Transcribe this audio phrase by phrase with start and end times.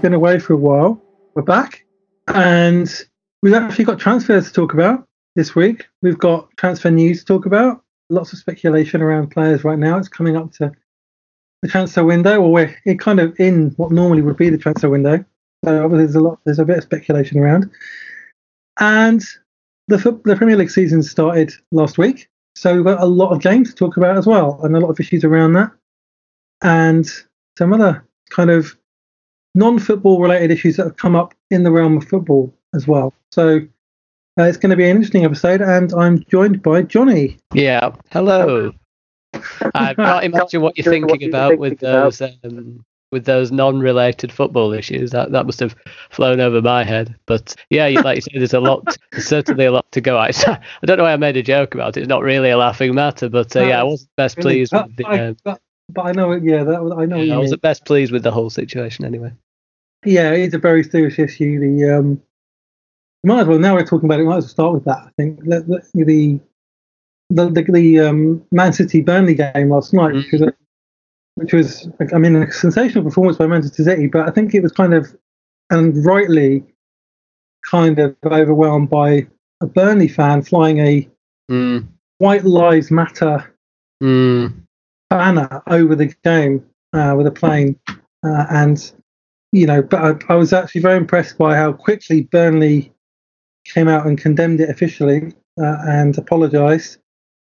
[0.00, 0.98] We've been away for a while.
[1.34, 1.84] We're back,
[2.28, 2.90] and
[3.42, 5.88] we've actually got transfers to talk about this week.
[6.00, 7.84] We've got transfer news to talk about.
[8.08, 9.98] Lots of speculation around players right now.
[9.98, 10.72] It's coming up to
[11.60, 15.22] the transfer window, or we're kind of in what normally would be the transfer window.
[15.66, 17.70] So obviously there's a lot, there's a bit of speculation around,
[18.78, 19.22] and
[19.88, 23.68] the the Premier League season started last week, so we've got a lot of games
[23.68, 25.70] to talk about as well, and a lot of issues around that,
[26.62, 27.06] and
[27.58, 28.74] some other kind of
[29.54, 33.12] non-football related issues that have come up in the realm of football as well.
[33.32, 33.60] So
[34.38, 37.38] uh, it's going to be an interesting episode, and I'm joined by Johnny.
[37.52, 38.72] Yeah, hello.
[39.74, 45.10] I can't imagine what you're thinking about with those um, with those non-related football issues.
[45.10, 45.74] That that must have
[46.10, 47.14] flown over my head.
[47.26, 50.48] But yeah, like you say, there's a lot, there's certainly a lot to go at.
[50.48, 52.00] I don't know why I made a joke about it.
[52.00, 55.04] It's not really a laughing matter, but uh, yeah, I wasn't best pleased with the.
[55.06, 55.60] Um, but,
[55.92, 57.16] but I know, yeah, that I know.
[57.16, 59.32] Yeah, I was at best pleased with the whole situation anyway.
[60.04, 61.60] Yeah, it's a very serious issue.
[61.60, 62.22] The um,
[63.22, 64.24] might as well now we're talking about it.
[64.24, 64.98] Might as well start with that.
[64.98, 66.40] I think the the
[67.30, 70.18] the, the, the um, Man City Burnley game last night, mm-hmm.
[70.18, 70.52] which was, a,
[71.36, 74.72] which was, I mean, a sensational performance by Manchester City, but I think it was
[74.72, 75.14] kind of,
[75.70, 76.64] and rightly,
[77.70, 79.26] kind of overwhelmed by
[79.60, 81.08] a Burnley fan flying a
[81.50, 81.86] mm.
[82.18, 83.54] White Lives Matter
[84.02, 84.52] mm.
[85.10, 87.78] Banner over the game uh, with a plane,
[88.24, 88.92] uh, and
[89.52, 92.92] you know, but I, I was actually very impressed by how quickly Burnley
[93.64, 96.98] came out and condemned it officially uh, and apologised.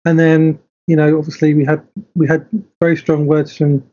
[0.05, 2.47] And then, you know, obviously we had we had
[2.81, 3.85] very strong words from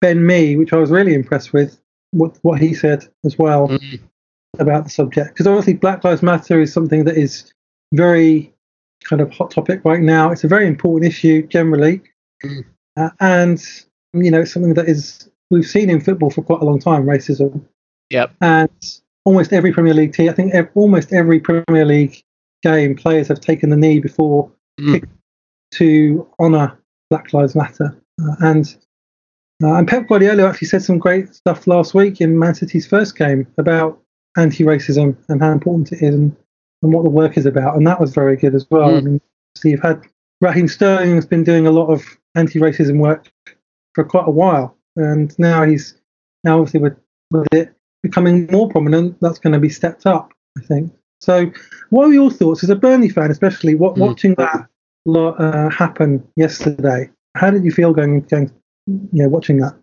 [0.00, 1.80] Ben Mee, which I was really impressed with
[2.12, 3.96] what what he said as well mm-hmm.
[4.58, 5.30] about the subject.
[5.30, 7.52] Because obviously Black Lives Matter is something that is
[7.92, 8.54] very
[9.04, 10.30] kind of hot topic right now.
[10.30, 12.02] It's a very important issue generally,
[12.44, 12.64] mm.
[12.96, 13.62] Uh, and
[14.14, 17.64] you know, something that is we've seen in football for quite a long time racism.
[18.10, 18.32] Yep.
[18.40, 22.22] And almost every Premier League team, I think ev- almost every Premier League
[22.62, 25.02] game, players have taken the knee before mm.
[25.72, 26.78] to honour
[27.10, 27.96] Black Lives Matter.
[28.22, 28.76] Uh, and
[29.62, 33.16] uh, and Pep Guardiola actually said some great stuff last week in Man City's first
[33.16, 34.00] game about
[34.36, 36.36] anti-racism and how important it is and,
[36.82, 37.76] and what the work is about.
[37.76, 38.90] And that was very good as well.
[38.90, 38.96] Mm.
[38.96, 39.20] I mean,
[39.54, 40.02] so you've had
[40.40, 42.04] Raheem Sterling has been doing a lot of
[42.34, 43.30] anti-racism work
[43.94, 45.94] for quite a while, and now he's
[46.44, 46.96] now obviously with,
[47.30, 50.92] with it becoming more prominent, that's going to be stepped up, I think.
[51.20, 51.52] So,
[51.90, 53.98] what are your thoughts as a Burnley fan, especially what, mm.
[53.98, 54.66] watching that
[55.08, 57.10] uh, happen yesterday?
[57.36, 58.50] How did you feel going, going,
[58.86, 59.76] you know, watching that?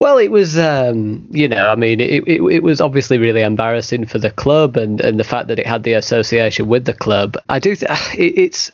[0.00, 4.06] Well, it was, um, you know, I mean, it, it, it was obviously really embarrassing
[4.06, 7.36] for the club, and, and the fact that it had the association with the club.
[7.48, 8.72] I do, th- it, it's,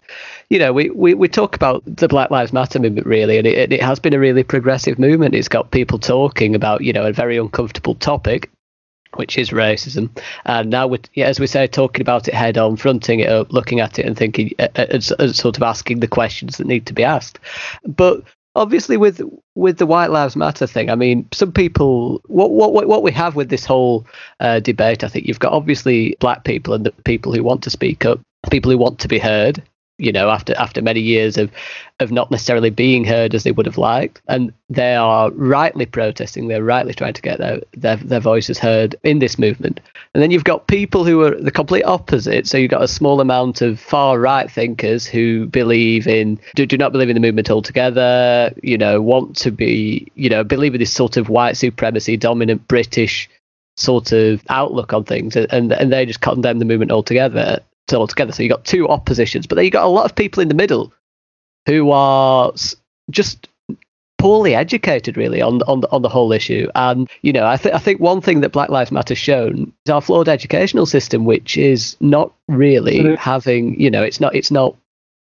[0.51, 3.73] you know, we, we, we talk about the Black Lives Matter movement really, and it,
[3.73, 5.35] it has been a really progressive movement.
[5.35, 8.51] It's got people talking about, you know, a very uncomfortable topic,
[9.15, 10.09] which is racism.
[10.47, 13.53] And now, with, yeah, as we say, talking about it head on, fronting it up,
[13.53, 16.95] looking at it and thinking, uh, uh sort of asking the questions that need to
[16.95, 17.39] be asked.
[17.85, 18.23] But
[18.55, 19.21] obviously, with
[19.55, 23.37] with the White Lives Matter thing, I mean, some people, what what what we have
[23.37, 24.07] with this whole
[24.41, 27.71] uh, debate, I think you've got obviously black people and the people who want to
[27.71, 28.21] speak up,
[28.51, 29.63] people who want to be heard,
[29.99, 31.51] you know, after after many years of
[32.01, 36.47] of not necessarily being heard as they would have liked, and they are rightly protesting.
[36.47, 39.81] They're rightly trying to get their their, their voices heard in this movement.
[40.15, 42.47] And then you've got people who are the complete opposite.
[42.47, 46.79] So you've got a small amount of far right thinkers who believe in do, do
[46.79, 48.55] not believe in the movement altogether.
[48.63, 52.69] You know, want to be you know believe in this sort of white supremacy, dominant
[52.69, 53.29] British
[53.77, 57.61] sort of outlook on things, and and they just condemn the movement altogether
[57.97, 58.33] altogether.
[58.33, 60.55] So you got two oppositions, but then you got a lot of people in the
[60.55, 60.93] middle
[61.67, 62.53] who are
[63.11, 63.49] just
[64.19, 66.69] poorly educated really on on on the whole issue.
[66.75, 69.91] And you know, I think I think one thing that Black Lives Matter shown is
[69.91, 73.15] our flawed educational system, which is not really mm-hmm.
[73.15, 74.77] having you know, it's not it's not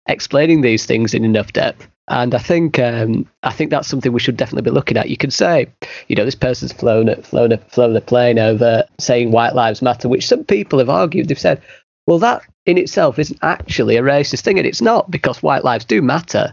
[0.06, 1.88] explaining these things in enough depth.
[2.08, 5.10] And I think um, I think that's something we should definitely be looking at.
[5.10, 5.66] You can say,
[6.06, 9.82] you know, this person's flown a, flown a, flown a plane over saying white lives
[9.82, 11.26] matter, which some people have argued.
[11.26, 11.60] They've said,
[12.06, 15.84] well, that in itself isn't actually a racist thing, and it's not because white lives
[15.84, 16.52] do matter,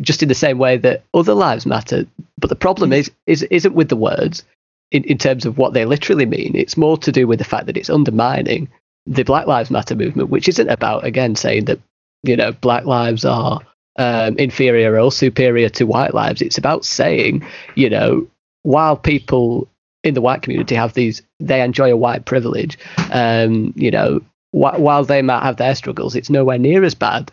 [0.00, 2.06] just in the same way that other lives matter.
[2.38, 4.42] But the problem is, is isn't with the words
[4.90, 6.52] in, in terms of what they literally mean.
[6.54, 8.68] It's more to do with the fact that it's undermining
[9.06, 11.78] the Black Lives Matter movement, which isn't about again saying that
[12.22, 13.60] you know black lives are
[13.98, 16.42] um, inferior or superior to white lives.
[16.42, 18.26] It's about saying you know
[18.62, 19.68] while people
[20.02, 22.78] in the white community have these they enjoy a white privilege
[23.12, 27.32] um, you know while they might have their struggles, it's nowhere near as bad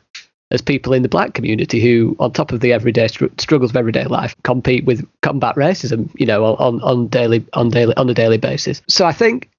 [0.52, 3.76] as people in the black community who, on top of the everyday str- struggles of
[3.76, 8.14] everyday life, compete with combat racism, you know, on, on daily on daily on a
[8.14, 8.82] daily basis.
[8.88, 9.50] So I think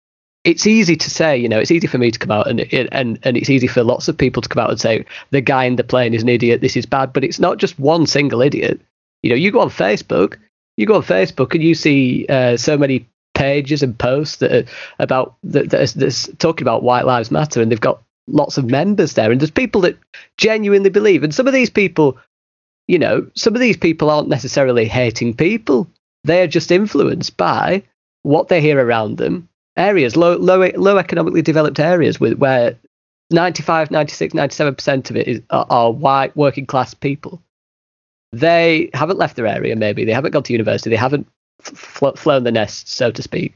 [0.45, 3.19] it's easy to say, you know, it's easy for me to come out and and
[3.23, 5.77] and it's easy for lots of people to come out and say the guy in
[5.77, 8.81] the plane is an idiot, this is bad, but it's not just one single idiot.
[9.23, 10.37] You know, you go on Facebook,
[10.77, 13.07] you go on Facebook and you see uh, so many
[13.39, 14.65] pages and posts that are
[14.99, 19.31] about that, that's talking about white lives matter and they've got lots of members there
[19.31, 19.97] and there's people that
[20.37, 22.19] genuinely believe and some of these people
[22.89, 25.89] you know some of these people aren't necessarily hating people.
[26.25, 27.85] They are just influenced by
[28.25, 32.77] what they hear around them areas low low low economically developed areas with where
[33.31, 37.41] 95 96 97% of it is are, are white working class people.
[38.33, 40.05] They haven't left their area maybe.
[40.05, 40.91] They haven't gone to university.
[40.91, 41.29] They haven't
[41.63, 43.55] fl- flown the nest so to speak.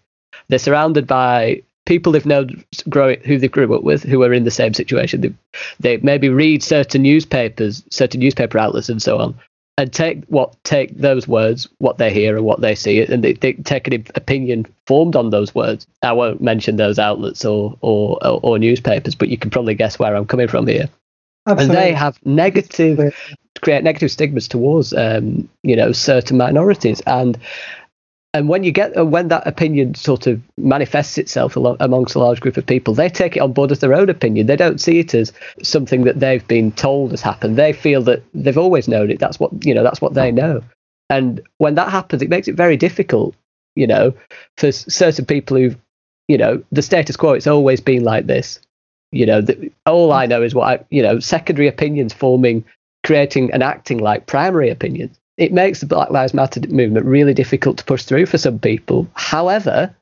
[0.49, 4.45] They're surrounded by people they've known growing who they grew up with who are in
[4.45, 5.21] the same situation.
[5.21, 5.35] They,
[5.81, 9.35] they maybe read certain newspapers certain newspaper outlets and so on
[9.79, 13.33] and take what take those words what they hear and what they see and they,
[13.33, 15.87] they take an opinion formed on those words.
[16.03, 19.99] I won't mention those outlets or or or, or newspapers but you can probably guess
[19.99, 20.89] where i'm coming from here.
[21.47, 21.77] Absolutely.
[21.77, 23.13] and they have negative
[23.63, 27.01] create negative stigmas towards um, you know certain minorities.
[27.07, 27.39] And
[28.35, 32.41] and when you get uh, when that opinion sort of manifests itself amongst a large
[32.41, 34.47] group of people, they take it on board as their own opinion.
[34.47, 35.33] They don't see it as
[35.63, 37.57] something that they've been told has happened.
[37.57, 39.19] They feel that they've always known it.
[39.19, 39.83] That's what you know.
[39.83, 40.63] That's what they know.
[41.11, 43.35] And when that happens, it makes it very difficult,
[43.77, 44.15] you know,
[44.57, 45.75] for certain people who,
[46.27, 47.33] you know, the status quo.
[47.33, 48.61] It's always been like this.
[49.11, 52.65] You know, the, all I know is what I, you know, secondary opinions forming,
[53.05, 57.77] creating and acting like primary opinions it makes the Black Lives Matter movement really difficult
[57.79, 59.09] to push through for some people.
[59.15, 59.93] However,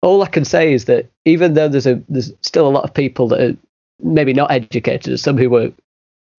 [0.00, 2.94] all I can say is that even though there's a there's still a lot of
[2.94, 3.56] people that are
[4.00, 5.70] maybe not educated, some who were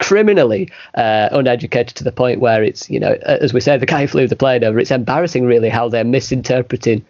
[0.01, 4.07] criminally uh, uneducated to the point where it's you know as we say the guy
[4.07, 4.79] flew the plane over.
[4.79, 7.05] It's embarrassing really how they're misinterpreting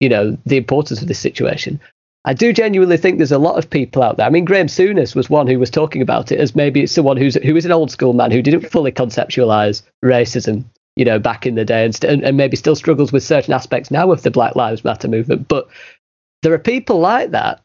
[0.00, 1.80] you know the importance of this situation.
[2.24, 4.26] I do genuinely think there's a lot of people out there.
[4.26, 7.16] I mean, Graham Souness was one who was talking about it as maybe it's someone
[7.16, 10.64] who's who is an old school man who didn't fully conceptualize racism,
[10.94, 13.90] you know, back in the day, and, st- and maybe still struggles with certain aspects
[13.90, 15.48] now of the Black Lives Matter movement.
[15.48, 15.68] But
[16.42, 17.60] there are people like that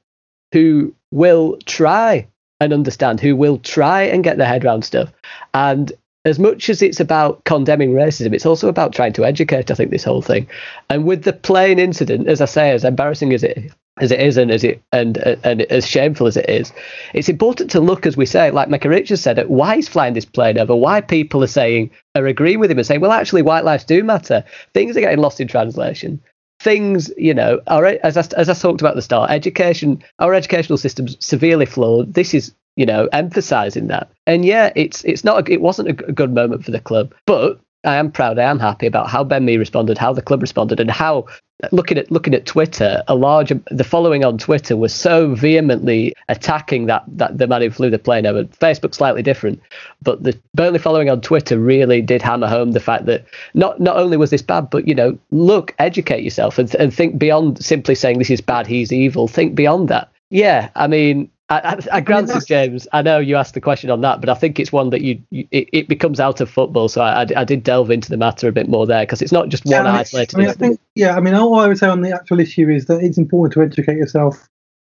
[0.52, 2.28] who will try
[2.60, 5.12] and understand, who will try and get their head around stuff.
[5.54, 5.92] And
[6.26, 9.70] as much as it's about condemning racism, it's also about trying to educate.
[9.70, 10.48] I think this whole thing,
[10.90, 14.38] and with the plane incident, as I say, as embarrassing as it as it is
[14.38, 16.72] and as it and and as shameful as it is,
[17.14, 20.14] it's important to look, as we say, like Micah Richards said, at why he's flying
[20.14, 23.42] this plane over, why people are saying are agreeing with him and saying, well, actually,
[23.42, 24.44] white lives do matter.
[24.74, 26.22] Things are getting lost in translation.
[26.60, 30.34] Things, you know, are as I, as I talked about at the start, education, our
[30.34, 32.14] educational system's severely flawed.
[32.14, 34.10] This is, you know, emphasising that.
[34.26, 37.60] And yeah, it's it's not a, it wasn't a good moment for the club, but
[37.88, 38.38] I am proud.
[38.38, 41.26] I am happy about how Ben Mee responded, how the club responded, and how
[41.72, 46.88] looking at looking at Twitter, a large the following on Twitter was so vehemently attacking
[46.88, 48.44] that that the man who flew the plane over.
[48.44, 49.62] Facebook slightly different,
[50.02, 53.96] but the Burnley following on Twitter really did hammer home the fact that not not
[53.96, 57.96] only was this bad, but you know, look, educate yourself and and think beyond simply
[57.96, 59.30] saying this is bad, he's evil.
[59.30, 60.12] Think beyond that.
[60.30, 63.90] Yeah, I mean, I, I, I granted, I James, I know you asked the question
[63.90, 66.50] on that, but I think it's one that you, you it, it, becomes out of
[66.50, 66.90] football.
[66.90, 69.48] So I, I, did delve into the matter a bit more there because it's not
[69.48, 70.36] just yeah, one isolated.
[70.36, 72.70] I mean, I think, yeah, I mean, all I would say on the actual issue
[72.70, 74.50] is that it's important to educate yourself,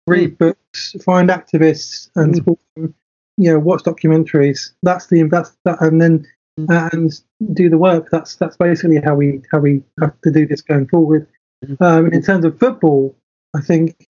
[0.06, 0.38] read mm.
[0.38, 2.94] books, find activists, and mm.
[3.38, 4.72] you know, watch documentaries.
[4.82, 6.26] That's the that's that, and then
[6.60, 6.92] mm.
[6.92, 7.12] and
[7.54, 8.08] do the work.
[8.10, 11.26] That's that's basically how we how we have to do this going forward.
[11.64, 11.80] Mm.
[11.80, 13.16] Um, in terms of football,
[13.56, 14.06] I think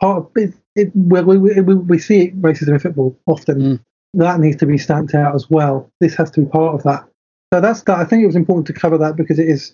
[0.00, 3.60] part of it, it we, we, we, see racism in football often.
[3.60, 3.80] Mm.
[4.14, 5.90] That needs to be stamped out as well.
[6.00, 7.08] This has to be part of that.
[7.52, 7.98] So that's that.
[7.98, 9.72] I think it was important to cover that because it is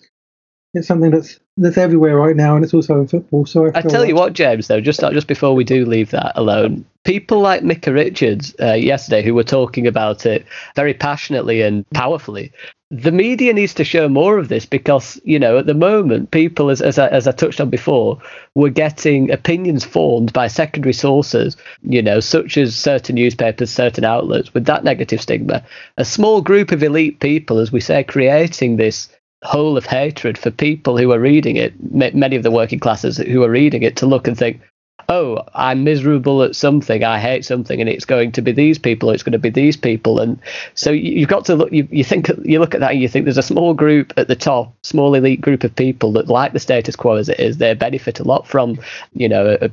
[0.75, 3.45] it's something that's that's everywhere right now, and it's also in football.
[3.45, 4.09] So I, I tell like...
[4.09, 7.93] you what, James, though, just just before we do leave that alone, people like Micah
[7.93, 10.45] Richards uh, yesterday who were talking about it
[10.75, 12.51] very passionately and powerfully.
[12.97, 16.69] The media needs to show more of this because you know at the moment people,
[16.69, 18.19] as as I, as I touched on before,
[18.53, 24.53] were getting opinions formed by secondary sources, you know, such as certain newspapers, certain outlets,
[24.53, 25.61] with that negative stigma.
[25.97, 29.09] A small group of elite people, as we say, creating this
[29.43, 33.43] hole of hatred for people who are reading it, many of the working classes who
[33.43, 34.61] are reading it, to look and think,
[35.09, 39.09] oh, I'm miserable at something, I hate something, and it's going to be these people,
[39.11, 40.39] it's going to be these people, and
[40.73, 41.71] so you've got to look.
[41.71, 44.27] You, you think you look at that, and you think there's a small group at
[44.27, 47.57] the top, small elite group of people that like the status quo as it is.
[47.57, 48.79] They benefit a lot from,
[49.13, 49.69] you know, a,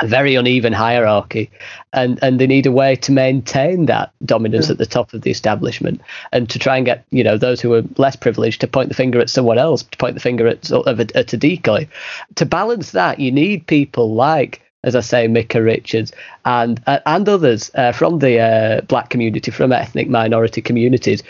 [0.00, 1.50] a very uneven hierarchy,
[1.92, 4.72] and and they need a way to maintain that dominance yeah.
[4.72, 6.00] at the top of the establishment,
[6.32, 8.94] and to try and get you know those who are less privileged to point the
[8.94, 11.88] finger at someone else, to point the finger at sort of a, at a decoy.
[12.36, 16.12] To balance that, you need people like as I say, Micah Richards
[16.44, 21.22] and uh, and others uh, from the uh, black community, from ethnic minority communities,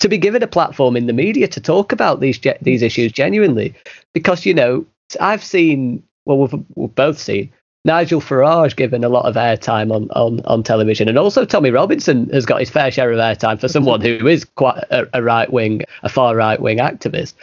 [0.00, 3.74] to be given a platform in the media to talk about these these issues genuinely,
[4.12, 4.84] because you know
[5.20, 7.52] I've seen well we've, we've both seen
[7.86, 12.28] Nigel Farage given a lot of airtime on, on, on television, and also Tommy Robinson
[12.30, 15.50] has got his fair share of airtime for someone who is quite a, a right
[15.52, 17.34] wing, a far right wing activist.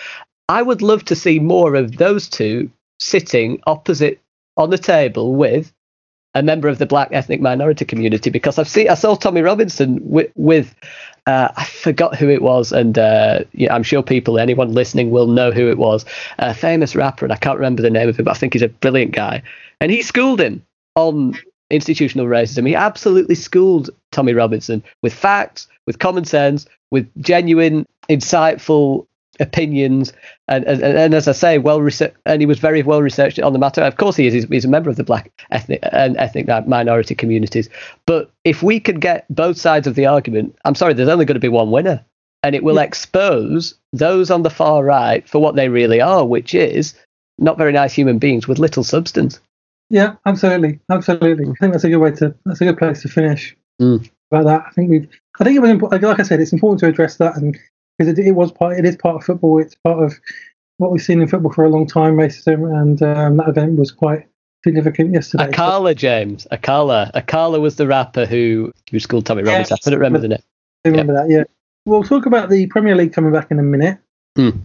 [0.50, 4.20] I would love to see more of those two sitting opposite
[4.57, 5.74] on the table with
[6.36, 10.00] a member of the black ethnic minority community because I've seen I saw Tommy Robinson
[10.01, 10.75] with, with
[11.25, 15.51] uh, I forgot who it was, and uh, I'm sure people, anyone listening, will know
[15.51, 16.05] who it was.
[16.39, 18.62] A famous rapper, and I can't remember the name of him, but I think he's
[18.62, 19.41] a brilliant guy.
[19.79, 21.38] And he schooled him on
[21.69, 22.67] institutional racism.
[22.67, 29.07] He absolutely schooled Tommy Robinson with facts, with common sense, with genuine, insightful
[29.40, 30.13] opinions,
[30.48, 33.54] and, and, and as I say, well researched, and he was very well researched on
[33.54, 33.82] the matter.
[33.82, 34.34] Of course, he is.
[34.34, 37.70] He's, he's a member of the black ethnic and ethnic minority communities.
[38.06, 41.36] But if we could get both sides of the argument, I'm sorry, there's only going
[41.36, 42.04] to be one winner,
[42.44, 46.54] and it will expose those on the far right for what they really are, which
[46.54, 46.94] is
[47.40, 49.40] not very nice human beings with little substance.
[49.90, 51.46] Yeah, absolutely, absolutely.
[51.46, 52.36] I think that's a good way to.
[52.46, 54.10] That's a good place to finish mm.
[54.32, 54.63] about that.
[54.68, 55.08] I think we've.
[55.40, 56.04] I think it was important.
[56.04, 57.58] Like I said, it's important to address that and
[58.03, 59.60] because it, it, was part, it is part of football.
[59.60, 60.13] It's part of
[60.77, 63.91] what we've seen in football for a long time, racism, and um, that event was
[63.91, 64.27] quite
[64.63, 65.48] significant yesterday.
[65.48, 69.69] Akala, James, Akala, Akala was the rapper who who schooled Tommy Robbins.
[69.69, 70.43] Yes, I couldn't remember the name.
[70.86, 71.22] I remember yeah.
[71.22, 71.29] that.
[71.29, 71.43] Yeah,
[71.86, 74.00] we'll talk about the Premier League coming back in a minute,
[74.38, 74.60] mm.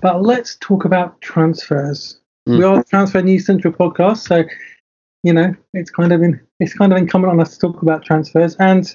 [0.00, 2.18] but let's talk about transfers.
[2.48, 2.58] Mm.
[2.58, 4.44] We are transfer news central podcast, so
[5.22, 8.04] you know it's kind of in, it's kind of incumbent on us to talk about
[8.04, 8.56] transfers.
[8.56, 8.94] And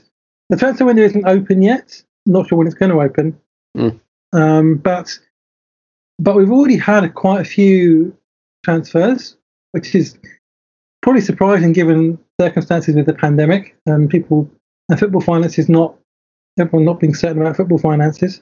[0.50, 2.02] the transfer window isn't open yet.
[2.26, 3.40] Not sure when it's going to open.
[3.76, 4.00] Mm.
[4.34, 5.18] Um, but
[6.20, 8.16] but we've already had quite a few
[8.64, 9.38] transfers,
[9.72, 10.18] which is
[11.02, 13.76] probably surprising given circumstances with the pandemic.
[13.88, 14.50] Um, people
[14.90, 15.96] and football finances not
[16.58, 18.42] everyone not being certain about football finances,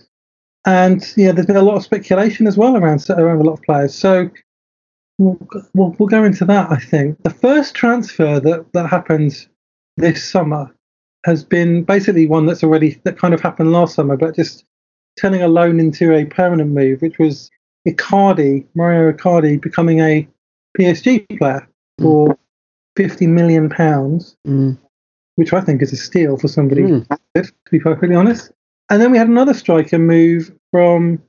[0.65, 3.61] and yeah, there's been a lot of speculation as well around around a lot of
[3.63, 3.93] players.
[3.95, 4.29] So
[5.17, 5.37] we'll,
[5.73, 6.71] we'll, we'll go into that.
[6.71, 9.47] I think the first transfer that that happened
[9.97, 10.73] this summer
[11.25, 14.65] has been basically one that's already that kind of happened last summer, but just
[15.19, 17.49] turning a loan into a permanent move, which was
[17.87, 20.27] Icardi, Mauro Icardi, becoming a
[20.77, 21.67] PSG player
[21.99, 22.37] for mm.
[22.97, 24.77] 50 million pounds, mm.
[25.35, 27.07] which I think is a steal for somebody, mm.
[27.35, 28.51] to be perfectly honest.
[28.89, 31.21] And then we had another striker move from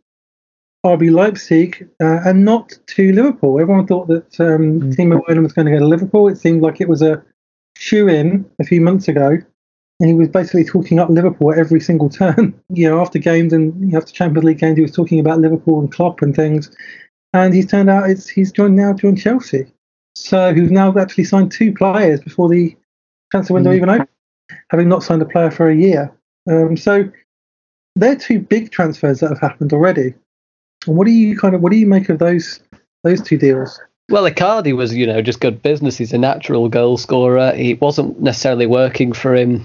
[0.85, 3.61] RB Leipzig uh, and not to Liverpool.
[3.61, 4.95] Everyone thought that um, mm.
[4.95, 6.29] Timo Werner was going to go to Liverpool.
[6.29, 7.23] It seemed like it was a
[7.76, 9.38] shoe in a few months ago
[10.01, 12.59] and he was basically talking up Liverpool at every single turn.
[12.69, 15.93] you know, after games and after Champions League games, he was talking about Liverpool and
[15.93, 16.71] Klopp and things.
[17.33, 19.67] And he's turned out it's he's joined now joined Chelsea.
[20.15, 22.77] So who've now actually signed two players before the
[23.31, 23.77] transfer window mm.
[23.77, 24.09] even opened,
[24.71, 26.13] having not signed a player for a year.
[26.49, 27.11] Um, so
[27.97, 30.15] they're two big transfers that have happened already.
[30.87, 32.61] And what do you kind of what do you make of those
[33.03, 33.81] those two deals?
[34.11, 35.97] Well, Icardi was, you know, just good business.
[35.97, 37.53] He's a natural goal scorer.
[37.53, 39.65] He wasn't necessarily working for him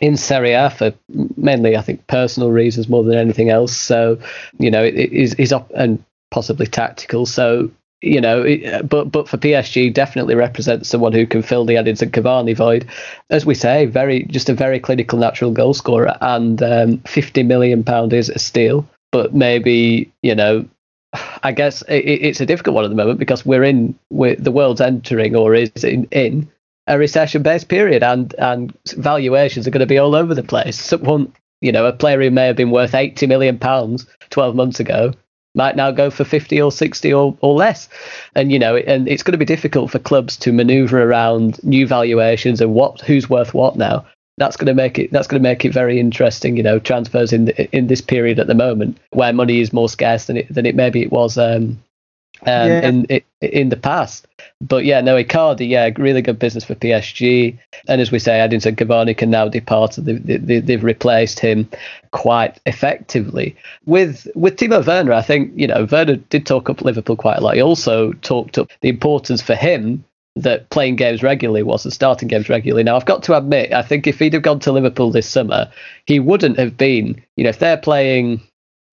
[0.00, 0.92] in Serie A for
[1.36, 3.76] mainly, I think, personal reasons more than anything else.
[3.76, 4.18] So,
[4.58, 7.26] you know, it is is up and possibly tactical.
[7.26, 7.70] So,
[8.02, 12.10] you know, it, but but for PSG, definitely represents someone who can fill the Edinson
[12.10, 12.88] Cavani void.
[13.30, 17.84] As we say, very just a very clinical natural goal scorer, and um, fifty million
[17.84, 18.86] pound is a steal.
[19.12, 20.68] But maybe you know
[21.42, 24.50] I guess it, it's a difficult one at the moment because we're in we're, the
[24.50, 26.50] world's entering or is in, in
[26.86, 30.80] a recession-based period, and and valuations are going to be all over the place.
[30.80, 34.80] Someone, you know, a player who may have been worth eighty million pounds twelve months
[34.80, 35.12] ago
[35.56, 37.88] might now go for 50 or 60 or, or less
[38.34, 41.86] and you know and it's going to be difficult for clubs to maneuver around new
[41.86, 44.04] valuations and what who's worth what now
[44.36, 47.32] that's going to make it that's going to make it very interesting you know transfers
[47.32, 50.52] in the, in this period at the moment where money is more scarce than it
[50.52, 51.80] than it maybe it was um,
[52.46, 52.80] um, yeah.
[52.80, 54.26] in in the past.
[54.66, 57.58] But yeah, no, Icardi, yeah, really good business for PSG.
[57.86, 59.96] And as we say, Edinson Cavani can now depart.
[59.98, 61.68] They, they, they've replaced him
[62.12, 65.12] quite effectively with with Timo Werner.
[65.12, 67.56] I think you know Werner did talk up Liverpool quite a lot.
[67.56, 70.04] He also talked up the importance for him
[70.36, 72.82] that playing games regularly was and starting games regularly.
[72.82, 75.70] Now, I've got to admit, I think if he'd have gone to Liverpool this summer,
[76.06, 78.40] he wouldn't have been, you know, if they're playing,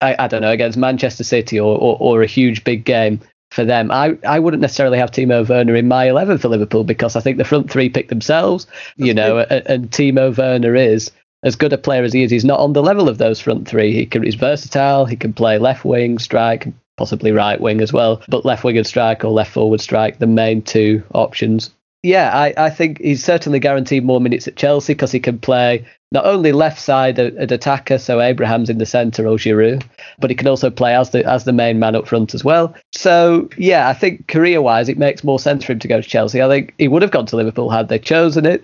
[0.02, 3.66] I, I don't know, against Manchester City or, or, or, a huge big game, for
[3.66, 3.92] them.
[3.92, 7.38] I, I wouldn't necessarily have Timo Werner in my 11 for Liverpool because I think
[7.38, 11.12] the front three pick themselves, That's you know, and, and Timo Werner is
[11.44, 12.32] as good a player as he is.
[12.32, 13.94] He's not on the level of those front three.
[13.94, 15.06] He can, he's versatile.
[15.06, 16.68] He can play left wing, strike,
[16.98, 18.22] possibly right wing as well.
[18.30, 21.72] But left wing and strike or left forward strike, the main two options.
[22.04, 25.86] Yeah, I, I think he's certainly guaranteed more minutes at Chelsea because he can play
[26.12, 29.84] not only left side at attacker, so Abraham's in the centre or Giroud,
[30.20, 32.76] but he can also play as the as the main man up front as well.
[32.92, 36.08] So yeah, I think career wise, it makes more sense for him to go to
[36.08, 36.42] Chelsea.
[36.42, 38.64] I think he would have gone to Liverpool had they chosen it.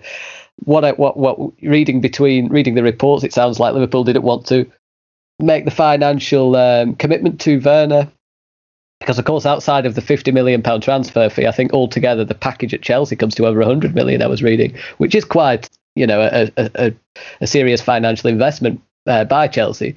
[0.65, 4.69] What what what reading between reading the reports, it sounds like Liverpool didn't want to
[5.39, 8.11] make the financial um, commitment to Werner
[8.99, 12.33] because of course outside of the 50 million pound transfer fee i think altogether the
[12.33, 16.07] package at chelsea comes to over 100 million i was reading which is quite you
[16.07, 16.93] know a, a,
[17.41, 19.95] a serious financial investment uh, by Chelsea.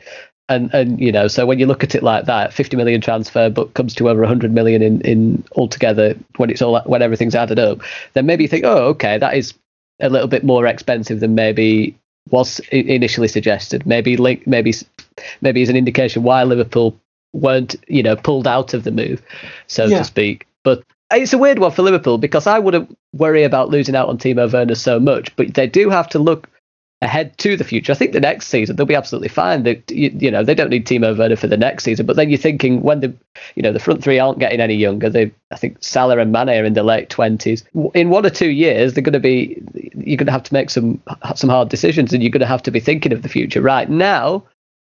[0.49, 3.49] And and you know, so when you look at it like that, 50 million transfer,
[3.49, 7.61] but comes to over 100 million in in altogether when it's all when everything's added
[7.61, 7.78] up,
[8.14, 9.54] then maybe you think, oh, okay, that is
[10.00, 11.95] a little bit more expensive than maybe
[12.30, 13.87] was initially suggested.
[13.87, 14.75] Maybe link, maybe
[15.40, 16.99] maybe is an indication why Liverpool
[17.33, 19.23] weren't you know pulled out of the move,
[19.69, 19.99] so yeah.
[19.99, 20.47] to speak.
[20.64, 24.19] But it's a weird one for Liverpool because I wouldn't worry about losing out on
[24.19, 26.49] Timo Werner so much, but they do have to look
[27.02, 27.93] ahead to the future.
[27.93, 29.62] I think the next season they'll be absolutely fine.
[29.62, 32.05] They, you, you, know, they don't need Timo Werner for the next season.
[32.07, 33.14] But then you're thinking when the,
[33.55, 35.09] you know, the front three aren't getting any younger.
[35.09, 37.64] They, I think Salah and Mane are in their late twenties.
[37.95, 39.62] In one or two years, they're going to be.
[39.95, 41.00] You're going to have to make some
[41.35, 43.62] some hard decisions, and you're going to have to be thinking of the future.
[43.62, 44.45] Right now,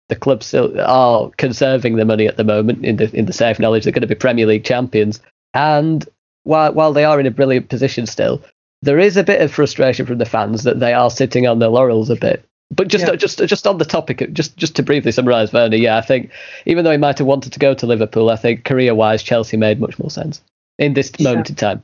[0.08, 3.84] the clubs are conserving the money at the moment in the in the safe knowledge
[3.84, 5.22] they're going to be Premier League champions.
[5.54, 6.08] And
[6.44, 8.44] while while they are in a brilliant position still,
[8.82, 11.70] there is a bit of frustration from the fans that they are sitting on their
[11.70, 12.46] laurels a bit.
[12.72, 13.16] But just yeah.
[13.16, 16.32] just just on the topic, just just to briefly summarise Werner, yeah, I think
[16.66, 19.80] even though he might have wanted to go to Liverpool, I think career-wise Chelsea made
[19.80, 20.42] much more sense
[20.78, 21.30] in this yeah.
[21.30, 21.84] moment in time.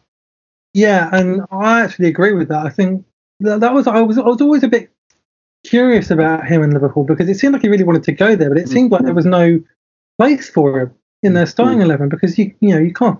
[0.75, 2.65] Yeah, and I actually agree with that.
[2.65, 3.03] I think
[3.39, 4.91] that, that was I was I was always a bit
[5.65, 8.49] curious about him in Liverpool because it seemed like he really wanted to go there,
[8.49, 9.59] but it seemed like there was no
[10.19, 11.85] place for him in their starting mm.
[11.85, 13.19] eleven because you you know you can't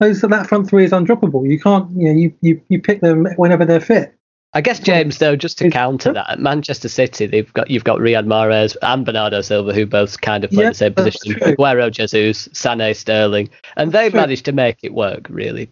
[0.00, 1.48] those that front three is undroppable.
[1.48, 4.16] You can't, you know, you, you, you pick them whenever they're fit.
[4.52, 7.98] I guess James, though, just to counter that, at Manchester City, they've got you've got
[7.98, 11.34] Riyad Mahrez and Bernardo Silva, who both kind of play yeah, the same position.
[11.34, 15.70] Aguero, Jesus, Sané, Sterling, and they've managed to make it work really.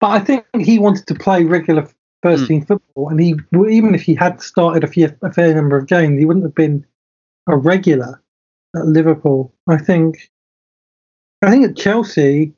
[0.00, 1.88] But I think he wanted to play regular
[2.22, 2.48] first mm.
[2.48, 5.86] team football, and he even if he had started a, few, a fair number of
[5.86, 6.84] games, he wouldn't have been
[7.46, 8.20] a regular
[8.74, 9.54] at Liverpool.
[9.68, 10.30] I think.
[11.42, 12.54] I think at Chelsea,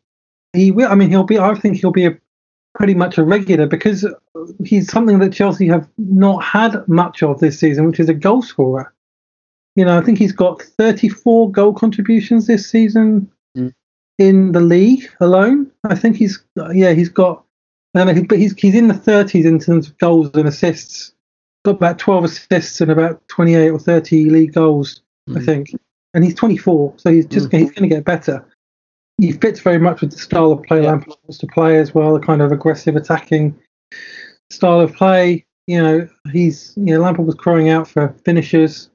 [0.52, 0.90] he will.
[0.90, 1.38] I mean, he'll be.
[1.38, 2.18] I think he'll be a
[2.74, 4.06] pretty much a regular because
[4.64, 8.42] he's something that Chelsea have not had much of this season, which is a goal
[8.42, 8.92] scorer.
[9.76, 13.72] You know, I think he's got 34 goal contributions this season mm.
[14.18, 15.70] in the league alone.
[15.84, 17.44] I think he's yeah, he's got.
[17.94, 21.12] I but he's he's in the 30s in terms of goals and assists.
[21.64, 25.40] Got about 12 assists and about 28 or 30 league goals, mm.
[25.40, 25.74] I think.
[26.14, 27.58] And he's 24, so he's just mm.
[27.58, 28.46] he's going to get better
[29.18, 30.90] he fits very much with the style of play yeah.
[30.90, 33.58] Lampard wants to play as well, the kind of aggressive attacking
[34.50, 35.44] style of play.
[35.66, 38.88] You know, he's you know Lampard was crying out for finishers,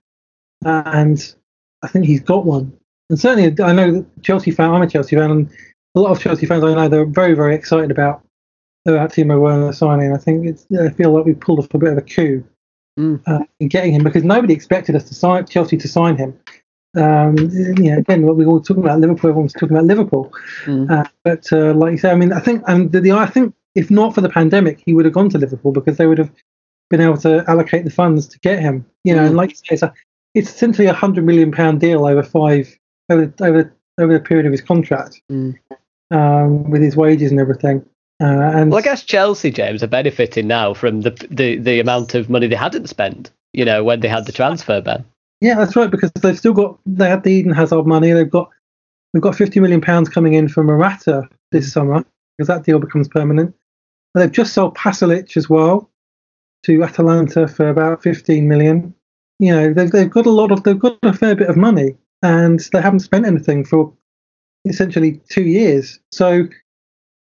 [0.65, 1.35] and
[1.83, 2.75] I think he's got one.
[3.09, 4.71] And certainly, I know that Chelsea fan.
[4.71, 5.49] I'm a Chelsea fan, and
[5.95, 8.23] a lot of Chelsea fans I know they're very very excited about
[8.87, 10.13] about Timo Werner signing.
[10.13, 12.43] I think it's I feel like we pulled off a bit of a coup
[12.97, 13.21] mm.
[13.27, 16.37] uh, in getting him because nobody expected us to sign Chelsea to sign him
[16.95, 20.31] um, you know, again, what we were talking about Liverpool, everyone's talking about Liverpool.
[20.65, 20.91] Mm.
[20.91, 23.55] Uh, but uh, like you say, I mean, I think, and the, the, I think
[23.75, 26.31] if not for the pandemic, he would have gone to Liverpool because they would have
[26.89, 28.85] been able to allocate the funds to get him.
[29.03, 29.27] You know, mm.
[29.27, 29.93] and like you say, it's, a,
[30.35, 32.77] it's essentially a hundred million pound deal over five
[33.09, 35.57] over over over the period of his contract, mm.
[36.11, 37.85] um, with his wages and everything.
[38.21, 42.13] Uh, and well, I guess Chelsea, James, are benefiting now from the, the the amount
[42.13, 43.31] of money they hadn't spent.
[43.53, 45.05] You know, when they had the transfer ban.
[45.43, 45.91] Yeah, that's right.
[45.91, 48.13] Because they've still got they had the Eden Hazard money.
[48.13, 48.49] They've got
[49.11, 52.05] they've got fifty million pounds coming in from Morata this summer
[52.37, 53.53] because that deal becomes permanent.
[54.15, 55.91] they've just sold Pasalic as well
[56.63, 58.95] to Atalanta for about fifteen million.
[59.39, 61.97] You know, they've they've got a lot of they've got a fair bit of money,
[62.21, 63.93] and they haven't spent anything for
[64.63, 65.99] essentially two years.
[66.13, 66.47] So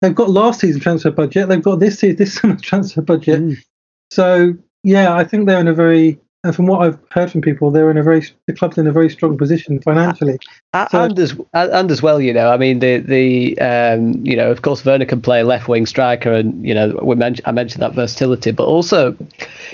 [0.03, 1.49] they've got last season transfer budget.
[1.49, 3.41] They've got this this summer transfer budget.
[3.41, 3.65] Mm.
[4.11, 4.53] So
[4.85, 7.91] yeah, I think they're in a very and from what I've heard from people, they're
[7.91, 10.41] in a very the club's in a very strong position financially.
[10.73, 14.35] Uh, so, and as and as well, you know, I mean, the the um, you
[14.35, 17.53] know, of course, Werner can play left wing striker, and you know, we mentioned I
[17.53, 19.17] mentioned that versatility, but also,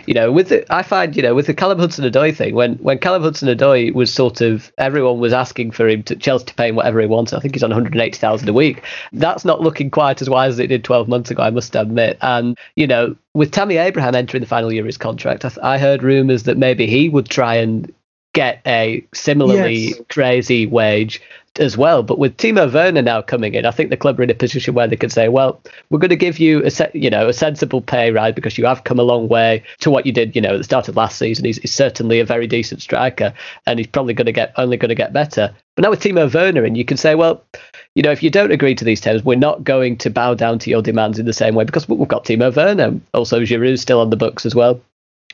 [0.06, 2.98] you know, with the I find you know with the Callum Hudson-Odoi thing, when when
[2.98, 6.76] Callum Hudson-Odoi was sort of everyone was asking for him to Chelsea to pay him
[6.76, 7.32] whatever he wants.
[7.32, 8.82] I think he's on 180,000 a week.
[9.14, 12.18] That's not looking quite as wise as it did 12 months ago, I must admit.
[12.20, 15.78] And you know, with Tammy Abraham entering the final year of his contract, I, I
[15.78, 17.92] heard rumours that maybe he would try and
[18.38, 20.00] get a similarly yes.
[20.08, 21.20] crazy wage
[21.58, 22.04] as well.
[22.04, 24.74] But with Timo Werner now coming in, I think the club are in a position
[24.74, 27.32] where they could say, well, we're going to give you a se- you know a
[27.32, 30.40] sensible pay rise because you have come a long way to what you did you
[30.40, 31.46] know at the start of last season.
[31.46, 33.34] He's, he's certainly a very decent striker,
[33.66, 35.52] and he's probably going to get only going to get better.
[35.74, 37.42] But now with Timo Werner, in, you can say, well,
[37.96, 40.60] you know, if you don't agree to these terms, we're not going to bow down
[40.60, 43.00] to your demands in the same way because we've got Timo Werner.
[43.14, 44.80] Also, Giroud's still on the books as well.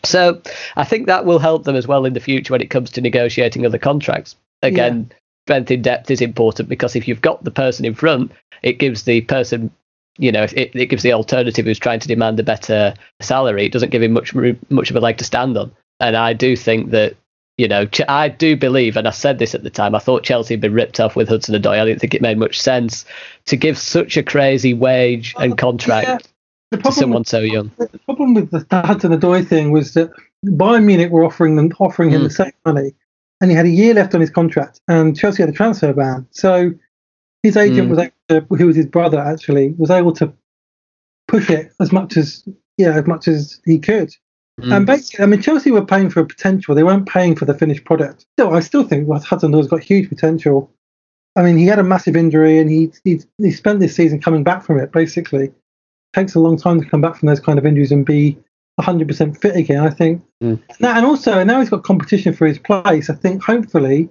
[0.04, 0.40] So
[0.76, 3.00] I think that will help them as well in the future when it comes to
[3.00, 4.36] negotiating other contracts.
[4.62, 5.16] Again, yeah.
[5.46, 9.02] strength in depth is important because if you've got the person in front, it gives
[9.04, 9.70] the person,
[10.18, 13.66] you know, it, it gives the alternative who's trying to demand a better salary.
[13.66, 14.34] It doesn't give him much
[14.70, 15.72] much of a leg to stand on.
[16.00, 17.16] And I do think that
[17.56, 20.54] you know, I do believe, and I said this at the time, I thought Chelsea
[20.54, 21.78] had been ripped off with Hudson-Odoi.
[21.78, 23.04] I didn't think it made much sense
[23.46, 26.28] to give such a crazy wage and contract
[26.76, 27.70] the problem someone with, so young.
[27.78, 30.10] The problem with the Hudson-Odoi thing was that
[30.46, 32.24] Bayern Munich were offering them offering him mm.
[32.24, 32.92] the same money,
[33.40, 36.26] and he had a year left on his contract, and Chelsea had a transfer ban.
[36.30, 36.72] So
[37.42, 37.90] his agent mm.
[37.90, 40.32] was able to, who was his brother actually, was able to
[41.28, 44.14] push it as much as yeah, as much as he could.
[44.60, 44.76] Mm.
[44.76, 47.54] And basically, I mean, Chelsea were paying for a potential; they weren't paying for the
[47.54, 48.26] finished product.
[48.36, 50.70] Still, I still think well, Hudson-Odoi's got huge potential.
[51.36, 54.44] I mean, he had a massive injury, and he he he spent this season coming
[54.44, 55.52] back from it, basically
[56.14, 58.38] takes a long time to come back from those kind of injuries and be
[58.80, 59.84] 100% fit again.
[59.84, 60.60] I think, mm.
[60.80, 63.10] now, and also now he's got competition for his place.
[63.10, 64.08] I think hopefully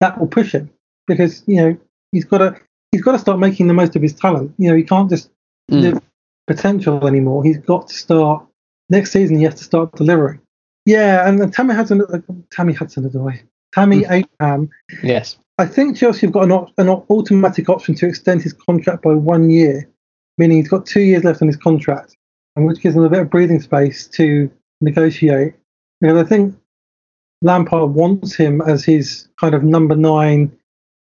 [0.00, 0.70] that will push him
[1.06, 1.76] because you know
[2.12, 2.56] he's got to
[2.92, 4.54] he's got to start making the most of his talent.
[4.58, 5.30] You know he can't just
[5.70, 5.80] mm.
[5.80, 6.00] live
[6.46, 7.44] potential anymore.
[7.44, 8.46] He's got to start
[8.88, 9.36] next season.
[9.36, 10.40] He has to start delivering.
[10.84, 12.18] Yeah, and, Tammy Hudson, uh,
[12.52, 13.42] Tammy Hudson, way.
[13.74, 14.24] Tammy mm.
[14.40, 14.70] Abraham.
[15.02, 15.36] Yes.
[15.58, 19.50] I think Chelsea have got an, an automatic option to extend his contract by one
[19.50, 19.90] year
[20.38, 22.16] meaning he's got two years left on his contract,
[22.54, 25.54] and which gives him a bit of breathing space to negotiate.
[26.00, 26.54] Because I think
[27.42, 30.52] Lampard wants him as his kind of number nine,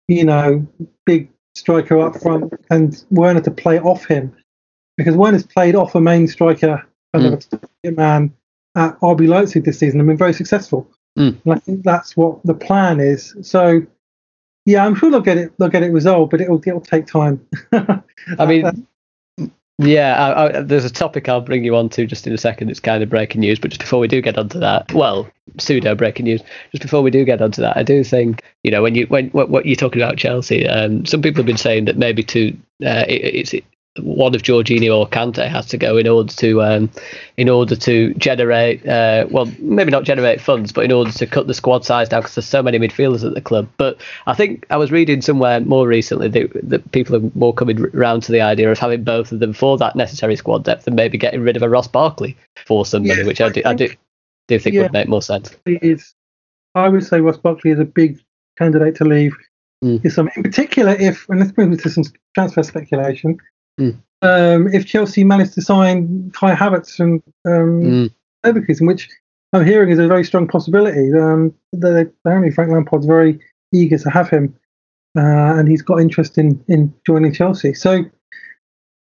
[0.08, 0.66] you know,
[1.04, 4.34] big striker up front, and Werner to play off him.
[4.96, 7.52] Because Werner's played off a main striker, kind mm.
[7.52, 8.34] of a man
[8.76, 10.88] at RB Leipzig this season and been very successful.
[11.18, 11.40] Mm.
[11.44, 13.34] And I think that's what the plan is.
[13.42, 13.82] So,
[14.66, 15.52] yeah, I'm sure they'll get it.
[15.58, 17.46] They'll get it resolved, but it'll it'll take time.
[17.72, 18.86] I mean,
[19.78, 22.70] yeah, I, I, there's a topic I'll bring you on to just in a second.
[22.70, 25.94] It's kind of breaking news, but just before we do get onto that, well, pseudo
[25.94, 26.42] breaking news.
[26.72, 29.28] Just before we do get onto that, I do think you know when you when
[29.30, 32.48] what, what you're talking about Chelsea, um, some people have been saying that maybe to
[32.84, 33.54] uh, it, it's
[34.03, 36.90] one of Jorginho or Kante has to go in order to um,
[37.37, 41.46] in order to generate uh, well maybe not generate funds but in order to cut
[41.46, 44.66] the squad size down because there's so many midfielders at the club but I think
[44.70, 48.40] I was reading somewhere more recently that, that people are more coming around to the
[48.40, 51.57] idea of having both of them for that necessary squad depth and maybe getting rid
[51.57, 53.88] of a Ross Barkley for some money which I do, I do
[54.48, 55.55] do think yeah, would make more sense.
[55.66, 56.14] Is
[56.74, 58.18] I would say Ross Barkley is a big
[58.57, 59.37] candidate to leave.
[59.85, 60.37] Mm.
[60.37, 62.03] in particular if and let's move into some
[62.35, 63.38] transfer speculation
[63.78, 63.98] Mm.
[64.20, 68.14] Um, if Chelsea managed to sign Kai Havertz and um, mm.
[68.44, 69.08] Leverkusen, which
[69.52, 71.12] I'm hearing is a very strong possibility.
[71.12, 73.38] Um, apparently, Frank Lampard's very
[73.72, 74.54] eager to have him,
[75.16, 77.74] uh, and he's got interest in, in joining Chelsea.
[77.74, 78.04] So,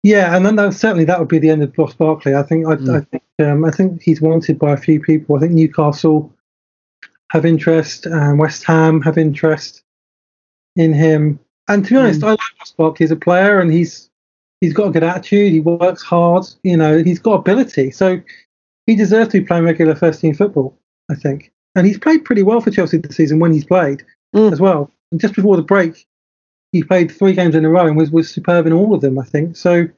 [0.02, 2.34] yeah, and then that, certainly that would be the end of Ross Barkley.
[2.34, 2.96] I think I, mm.
[2.96, 5.36] I think um, I think he's wanted by a few people.
[5.36, 6.32] I think Newcastle
[7.30, 9.82] have interest, and West Ham have interest
[10.76, 11.38] in him.
[11.68, 12.28] And to be honest, mm.
[12.28, 14.10] I like Ross Barkley as a player, and he's
[14.62, 15.52] he's got a good attitude.
[15.52, 16.44] He works hard.
[16.62, 17.90] You know, he's got ability.
[17.90, 18.22] So
[18.86, 20.78] he deserves to be playing regular first team football,
[21.10, 21.52] I think.
[21.74, 24.52] And he's played pretty well for Chelsea this season when he's played mm.
[24.52, 24.90] as well.
[25.10, 26.06] And just before the break,
[26.70, 29.18] he played three games in a row and was, was superb in all of them,
[29.18, 29.56] I think.
[29.56, 29.88] So,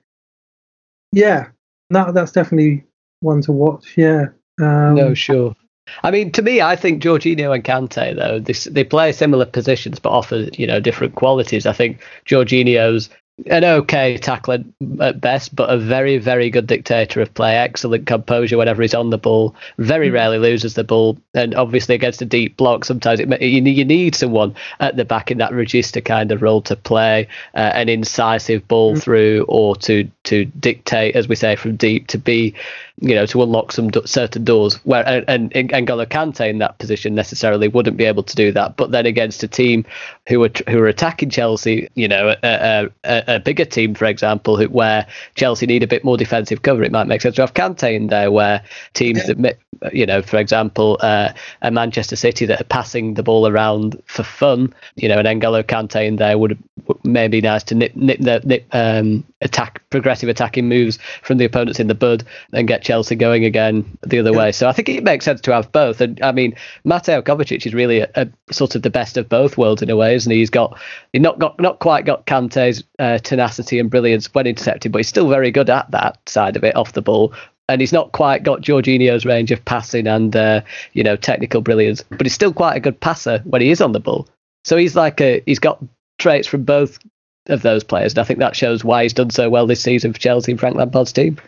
[1.13, 1.49] yeah,
[1.91, 2.85] that, that's definitely
[3.21, 3.95] one to watch.
[3.97, 4.29] Yeah.
[4.61, 5.55] Um, no, sure.
[6.03, 9.99] I mean, to me, I think Jorginho and Kante, though, they, they play similar positions
[9.99, 11.67] but offer, you know, different qualities.
[11.67, 13.11] I think Jorginho's
[13.47, 14.63] an okay tackler
[15.01, 17.57] at best, but a very, very good dictator of play.
[17.57, 19.55] Excellent composure whenever he's on the ball.
[19.79, 23.61] Very mm rarely loses the ball, and obviously against a deep block, sometimes it, you,
[23.63, 27.73] you need someone at the back in that regista kind of role to play uh,
[27.75, 32.17] an incisive ball mm through or to to dictate, as we say, from deep to
[32.17, 32.55] be,
[33.01, 34.77] you know, to unlock some do- certain doors.
[34.85, 38.77] Where and, and, N'Golo Kante in that position necessarily wouldn't be able to do that.
[38.77, 39.85] But then against a team
[40.29, 44.05] who are who are attacking Chelsea, you know, a, a, a, a bigger team, for
[44.05, 47.43] example, who, where Chelsea need a bit more defensive cover, it might make sense to
[47.43, 48.31] have Kante in there.
[48.31, 49.35] Where teams yeah.
[49.39, 49.59] that,
[49.93, 54.23] you know, for example, uh, a Manchester City that are passing the ball around for
[54.23, 56.57] fun, you know, an N'Golo Kante in there would
[57.03, 61.81] maybe nice to nip nip the nip um, attack progressive attacking moves from the opponents
[61.81, 64.39] in the bud and get Chelsea going again the other yeah.
[64.39, 64.53] way.
[64.53, 66.01] So I think it makes sense to have both.
[66.01, 69.59] And I mean, Mateo Kovacic is really a, a, sort of the best of both
[69.59, 70.39] worlds in a way, isn't he?
[70.39, 70.79] He's got
[71.13, 75.09] he's not got not quite got Kante's uh, tenacity and brilliance when intercepted, but he's
[75.09, 77.35] still very good at that side of it off the ball.
[77.67, 80.61] And he's not quite got Jorginho's range of passing and uh,
[80.93, 83.93] you know technical brilliance, but he's still quite a good passer when he is on
[83.93, 84.29] the ball.
[84.65, 85.83] So he's like a he's got
[86.19, 86.99] traits from both
[87.47, 88.13] of those players.
[88.13, 90.61] And I think that shows why he's done so well this season for Chelsea and
[90.61, 91.39] Frank Lampard's team.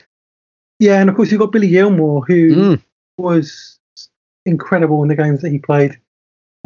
[0.78, 2.82] Yeah, and of course you've got Billy Gilmour, who mm.
[3.18, 3.78] was
[4.44, 5.98] incredible in the games that he played.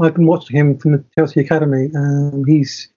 [0.01, 1.91] I've been watching him from the Chelsea academy.
[1.95, 2.89] Um, he's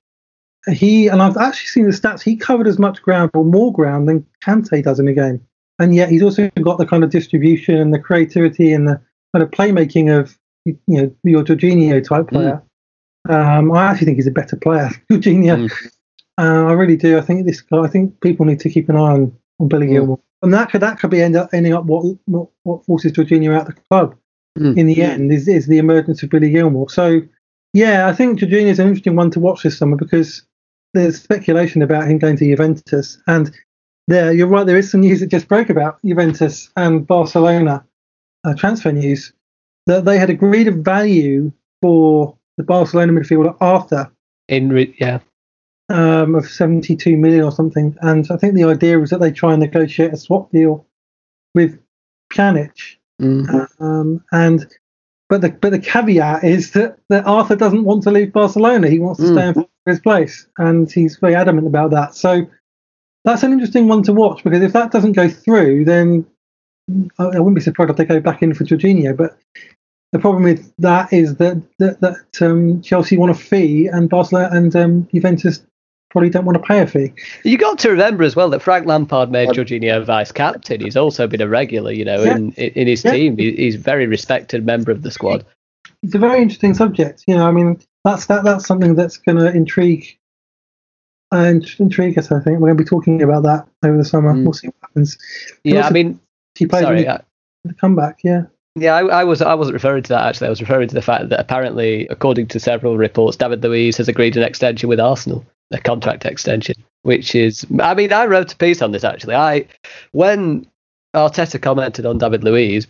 [0.71, 2.21] he and I've actually seen the stats.
[2.21, 5.41] He covered as much ground or more ground than Kante does in a game,
[5.79, 9.01] and yet he's also got the kind of distribution and the creativity and the
[9.33, 12.61] kind of playmaking of you know your Jorginho type player.
[13.27, 13.59] Mm.
[13.59, 15.69] Um, I actually think he's a better player, Jorginho.
[15.69, 15.91] Mm.
[16.37, 17.17] Uh, I really do.
[17.17, 17.63] I think this.
[17.71, 19.91] I think people need to keep an eye on, on Billy mm.
[19.91, 23.13] Gilmour, and that could that could be end up ending up what what, what forces
[23.13, 24.15] Jorginho out the club
[24.59, 24.77] mm.
[24.77, 26.89] in the end is is the emergence of Billy Gilmour.
[26.89, 27.21] So
[27.73, 30.43] yeah, I think Jorginho is an interesting one to watch this summer because
[30.93, 33.51] there's speculation about him going to Juventus, and
[34.07, 34.67] there you're right.
[34.67, 37.85] There is some news that just broke about Juventus and Barcelona
[38.43, 39.33] uh, transfer news
[39.87, 41.51] that they had agreed a value
[41.81, 44.11] for the Barcelona midfielder Arthur.
[44.49, 45.19] In re- yeah
[45.93, 47.95] um, of 72 million or something.
[48.01, 50.85] And I think the idea was that they try and negotiate a swap deal
[51.53, 51.79] with
[52.33, 52.97] Pjanic.
[53.21, 53.83] Mm-hmm.
[53.83, 54.65] Um, and
[55.29, 58.89] but the but the caveat is that, that Arthur doesn't want to leave Barcelona.
[58.89, 59.33] He wants to mm.
[59.33, 62.15] stay in his place, and he's very adamant about that.
[62.15, 62.45] So
[63.23, 66.25] that's an interesting one to watch because if that doesn't go through, then
[67.19, 69.15] I, I wouldn't be surprised if they go back in for Jorginho.
[69.15, 69.37] But
[70.11, 74.49] the problem with that is that that, that um, Chelsea want a fee, and Barcelona
[74.51, 75.61] and um, Juventus
[76.13, 77.11] probably don't want to pay a fee.
[77.43, 80.79] You got to remember as well that Frank Lampard made um, Jorginho vice captain.
[80.79, 82.35] He's also been a regular, you know, yeah.
[82.35, 83.11] in in his yeah.
[83.11, 83.37] team.
[83.37, 85.43] he's a very respected member of the squad.
[86.03, 87.23] It's a very interesting subject.
[87.27, 90.17] You know, I mean, that's that that's something that's going to intrigue
[91.31, 92.31] and uh, intrigue us.
[92.31, 94.33] I think we're going to be talking about that over the summer.
[94.33, 94.43] Mm.
[94.43, 95.17] We'll see what happens.
[95.63, 96.19] Yeah, I mean,
[96.55, 97.23] he played sorry, the,
[97.65, 98.19] the comeback.
[98.23, 98.43] Yeah.
[98.75, 100.47] Yeah, I, I, was I wasn't referring to that actually.
[100.47, 104.07] I was referring to the fact that apparently, according to several reports, David Luiz has
[104.07, 108.57] agreed an extension with Arsenal a contract extension, which is, I mean, I wrote a
[108.57, 109.35] piece on this actually.
[109.35, 109.67] I,
[110.11, 110.67] when
[111.15, 112.87] Arteta commented on David Luiz,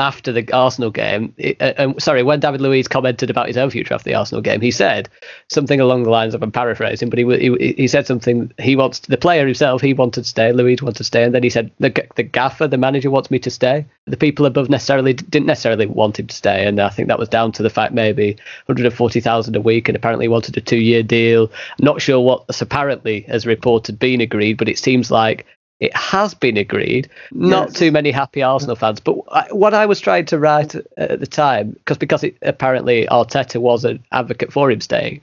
[0.00, 3.92] after the Arsenal game, uh, um, sorry, when David Luiz commented about his own future
[3.92, 5.10] after the Arsenal game, he said
[5.48, 8.50] something along the lines of, I'm paraphrasing, but he he, he said something.
[8.58, 9.82] He wants the player himself.
[9.82, 10.52] He wanted to stay.
[10.52, 13.38] Luiz wanted to stay, and then he said the the gaffer, the manager, wants me
[13.40, 13.84] to stay.
[14.06, 17.28] The people above necessarily didn't necessarily want him to stay, and I think that was
[17.28, 21.52] down to the fact maybe 140,000 a week, and apparently wanted a two year deal.
[21.78, 25.44] not sure what's apparently as reported been agreed, but it seems like
[25.80, 27.08] it has been agreed.
[27.32, 27.78] Not yes.
[27.78, 29.00] too many happy Arsenal fans.
[29.00, 33.60] But what I was trying to write at the time, because because it, apparently Arteta
[33.60, 35.22] was an advocate for him staying,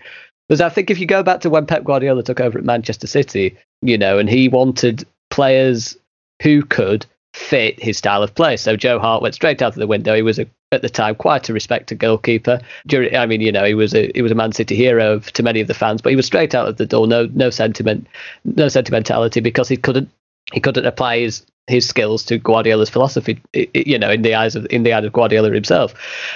[0.50, 3.08] was I think if you go back to when Pep Guardiola took over at Manchester
[3.08, 5.96] City, you know, and he wanted players
[6.42, 8.58] who could fit his style of play.
[8.58, 10.16] So Joe Hart went straight out of the window.
[10.16, 12.60] He was a, at the time quite a respected goalkeeper.
[12.88, 15.44] During, I mean, you know, he was a he was a Man City hero to
[15.44, 17.06] many of the fans, but he was straight out of the door.
[17.06, 18.08] No no sentiment,
[18.44, 20.10] no sentimentality because he couldn't
[20.54, 24.66] he couldn't apply his his skills to Guardiola's philosophy, you know, in the eyes of
[24.70, 25.94] in the eyes of Guardiola himself.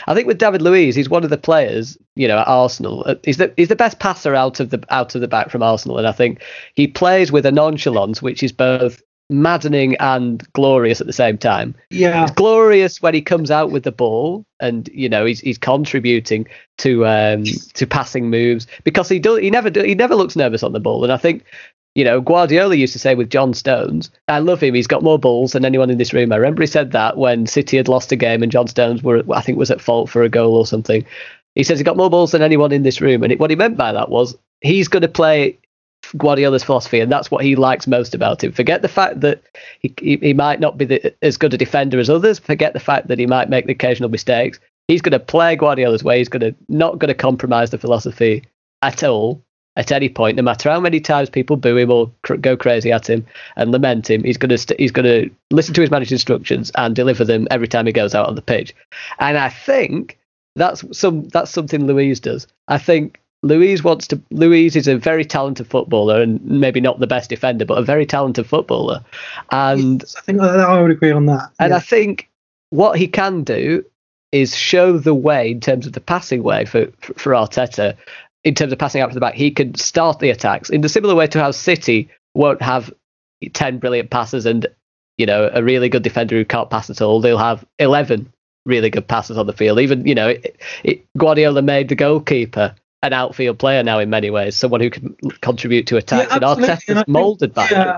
[0.08, 3.04] I think with David Luiz, he's one of the players, you know, at Arsenal.
[3.06, 5.63] Uh, he's the he's the best passer out of the out of the back from
[5.63, 6.41] Arsenal, and I think
[6.76, 11.74] he plays with a nonchalance which is both maddening and glorious at the same time.
[11.89, 15.58] Yeah, it's glorious when he comes out with the ball and you know he's he's
[15.58, 16.47] contributing
[16.80, 20.63] to um to passing moves because he does he never do, he never looks nervous
[20.63, 21.45] on the ball, and I think
[21.95, 24.73] you know, Guardiola used to say with John Stones, I love him.
[24.73, 26.32] He's got more balls than anyone in this room.
[26.32, 29.23] I remember he said that when City had lost a game and John Stones were,
[29.34, 31.06] I think, was at fault for a goal or something.
[31.56, 33.58] He says he got more balls than anyone in this room, and it, what he
[33.58, 35.60] meant by that was he's going to play
[36.17, 38.54] Guardiola's philosophy, and that's what he likes most about him.
[38.54, 39.41] Forget the fact that
[39.82, 42.39] he he, he might not be the, as good a defender as others.
[42.39, 44.62] Forget the fact that he might make the occasional mistakes.
[44.88, 46.19] He's going to play Guardiola's way.
[46.19, 48.43] He's going to not going to compromise the philosophy
[48.82, 49.43] at all
[49.77, 52.91] at any point, no matter how many times people boo him or cr- go crazy
[52.91, 54.23] at him and lament him.
[54.23, 57.47] He's going to st- he's going to listen to his manager's instructions and deliver them
[57.51, 58.75] every time he goes out on the pitch.
[59.19, 60.17] And I think
[60.55, 62.47] that's some that's something Luiz does.
[62.67, 64.21] I think Luiz wants to.
[64.31, 68.05] Luiz is a very talented footballer and maybe not the best defender, but a very
[68.05, 69.03] talented footballer.
[69.51, 71.49] And I think I would agree on that.
[71.60, 71.77] And yeah.
[71.77, 72.29] I think
[72.69, 73.86] what he can do
[74.31, 77.95] is show the way in terms of the passing way for for Arteta.
[78.43, 80.89] In terms of passing out to the back, he can start the attacks in the
[80.89, 82.91] similar way to how City won't have
[83.54, 84.65] ten brilliant passes and
[85.17, 87.21] you know a really good defender who can't pass at all.
[87.21, 88.32] They'll have eleven
[88.65, 89.80] really good passes on the field.
[89.80, 92.73] Even you know, it, it, Guardiola made the goalkeeper
[93.04, 96.30] an outfield player now in many ways, someone who can contribute to attacks.
[96.30, 96.43] Yeah, and.
[96.43, 97.71] Arteta's And I think- moulded that.
[97.71, 97.97] Yeah,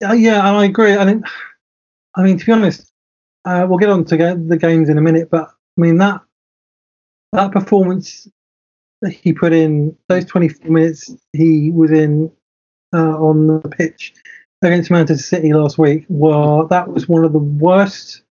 [0.00, 0.94] yeah, yeah, and I agree.
[0.94, 1.24] I think,
[2.14, 2.90] I mean, to be honest,
[3.44, 6.20] uh, we'll get on to the games in a minute, but I mean that
[7.32, 8.28] that performance
[9.10, 12.30] he put in those 24 minutes he was in
[12.92, 14.14] uh, on the pitch
[14.62, 18.22] against Manchester City last week, well, that was one of the worst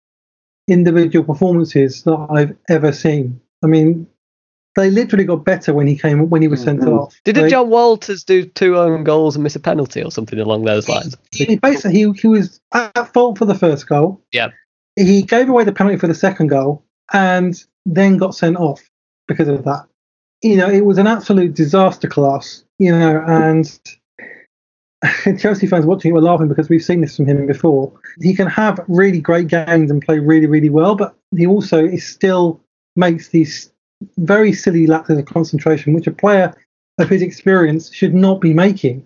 [0.67, 3.39] individual performances that I've ever seen.
[3.63, 4.07] I mean,
[4.75, 7.19] they literally got better when he came when he was sent off.
[7.25, 10.63] Didn't They- Jon Walters do two own goals and miss a penalty or something along
[10.63, 11.15] those lines?
[11.31, 14.21] he basically he, he was at fault for the first goal.
[14.31, 14.49] Yeah.
[14.95, 18.81] He gave away the penalty for the second goal and then got sent off
[19.27, 19.85] because of that.
[20.43, 23.79] You know, it was an absolute disaster class, you know, and
[25.39, 27.91] Chelsea fans watching it were laughing because we've seen this from him before.
[28.21, 32.05] He can have really great games and play really, really well, but he also is
[32.05, 32.61] still
[32.95, 33.71] makes these
[34.17, 36.53] very silly lapses of concentration, which a player
[36.99, 39.05] of his experience should not be making.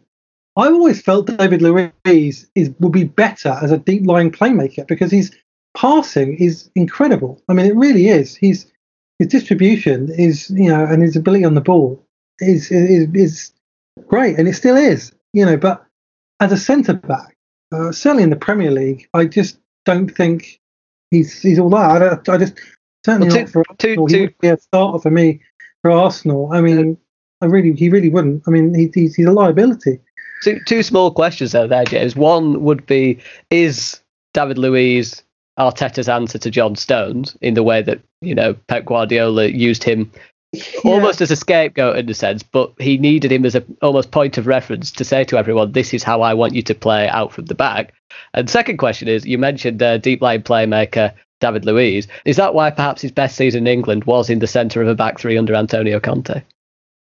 [0.58, 5.12] I've always felt David Luiz is would be better as a deep lying playmaker because
[5.12, 5.32] his
[5.76, 7.41] passing is incredible.
[7.47, 8.36] I mean, it really is.
[8.36, 8.71] He's
[9.20, 12.04] his distribution is you know, and his ability on the ball
[12.40, 13.52] is is is
[14.08, 15.12] great, and it still is.
[15.34, 15.86] You know, but
[16.40, 17.36] as a centre back,
[17.72, 20.60] uh, certainly in the Premier League, I just don't think
[21.12, 22.02] he's he's all that.
[22.30, 22.60] I, I just
[23.06, 24.08] certainly Well, not for two- Arsenal.
[24.08, 25.42] He would be a starter for me
[25.82, 26.50] for Arsenal.
[26.52, 26.98] I mean,
[27.42, 28.44] I really he really wouldn't.
[28.48, 30.00] I mean, he, he's he's a liability.
[30.44, 32.16] Two, two small questions though there, James.
[32.16, 34.00] One would be: Is
[34.34, 35.24] David Luiz
[35.58, 40.12] Arteta's answer to John Stones in the way that you know Pep Guardiola used him
[40.84, 44.38] almost as a scapegoat in a sense, but he needed him as a almost point
[44.38, 47.34] of reference to say to everyone, "This is how I want you to play out
[47.34, 47.93] from the back."
[48.34, 52.08] And second question is: You mentioned uh, deep line playmaker David Luiz.
[52.26, 54.96] Is that why perhaps his best season in England was in the centre of a
[54.96, 56.41] back three under Antonio Conte,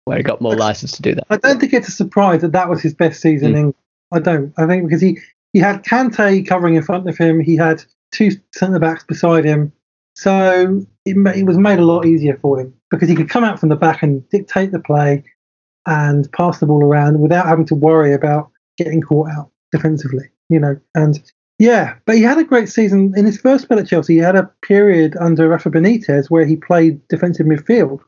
[0.05, 1.25] where he got more license to do that?
[1.29, 3.53] I don't think it's a surprise that that was his best season.
[3.53, 3.57] Mm.
[3.57, 3.73] in
[4.11, 4.53] I don't.
[4.57, 5.19] I think because he
[5.53, 7.39] he had Kante covering in front of him.
[7.39, 9.71] He had two centre backs beside him,
[10.15, 13.59] so it, it was made a lot easier for him because he could come out
[13.59, 15.23] from the back and dictate the play
[15.85, 20.29] and pass the ball around without having to worry about getting caught out defensively.
[20.49, 21.21] You know, and
[21.59, 24.13] yeah, but he had a great season in his first spell at Chelsea.
[24.13, 28.01] He had a period under Rafa Benitez where he played defensive midfield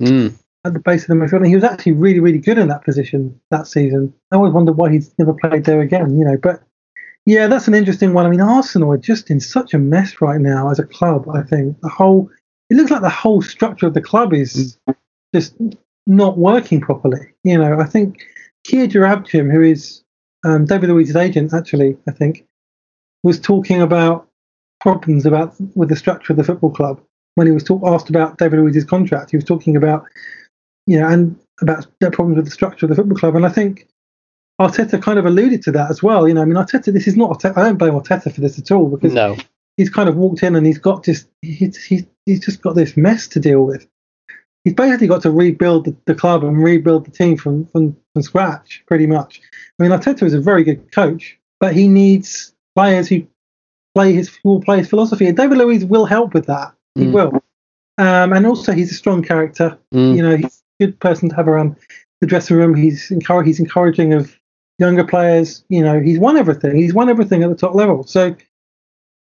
[0.00, 0.38] Mm.
[0.64, 2.84] at the base of the midfield, and he was actually really, really good in that
[2.84, 4.14] position that season.
[4.30, 6.36] I always wondered why he's never played there again, you know.
[6.36, 6.62] But
[7.28, 8.24] yeah, that's an interesting one.
[8.24, 11.28] I mean, Arsenal are just in such a mess right now as a club.
[11.28, 12.30] I think the whole
[12.70, 14.78] it looks like the whole structure of the club is
[15.34, 15.54] just
[16.06, 17.20] not working properly.
[17.44, 18.26] You know, I think
[18.64, 20.02] Kia Joorabchian, who is
[20.46, 22.46] um, David Luiz's agent, actually, I think,
[23.22, 24.26] was talking about
[24.80, 26.98] problems about with the structure of the football club
[27.34, 29.32] when he was talk, asked about David Luiz's contract.
[29.32, 30.06] He was talking about,
[30.86, 33.36] you know, and about the problems with the structure of the football club.
[33.36, 33.86] And I think
[34.60, 36.26] Arteta kind of alluded to that as well.
[36.26, 38.70] You know, I mean, Arteta, this is not, I don't blame Arteta for this at
[38.72, 39.36] all because No.
[39.76, 42.96] he's kind of walked in and he's got just, he's, he's, he's just got this
[42.96, 43.86] mess to deal with.
[44.64, 48.22] He's basically got to rebuild the, the club and rebuild the team from, from, from
[48.22, 49.40] scratch, pretty much.
[49.78, 53.26] I mean, Arteta is a very good coach, but he needs players who
[53.94, 55.26] play his who will play his philosophy.
[55.26, 56.72] And David Luiz will help with that.
[56.96, 57.12] He Mm.
[57.12, 57.42] will.
[57.98, 59.78] Um, and also, he's a strong character.
[59.94, 60.16] Mm.
[60.16, 61.76] You know, he's a good person to have around
[62.20, 62.74] the dressing room.
[62.74, 64.37] He's encourage, he's encouraging of
[64.78, 65.64] younger players.
[65.68, 66.76] You know, he's won everything.
[66.76, 68.04] He's won everything at the top level.
[68.04, 68.36] So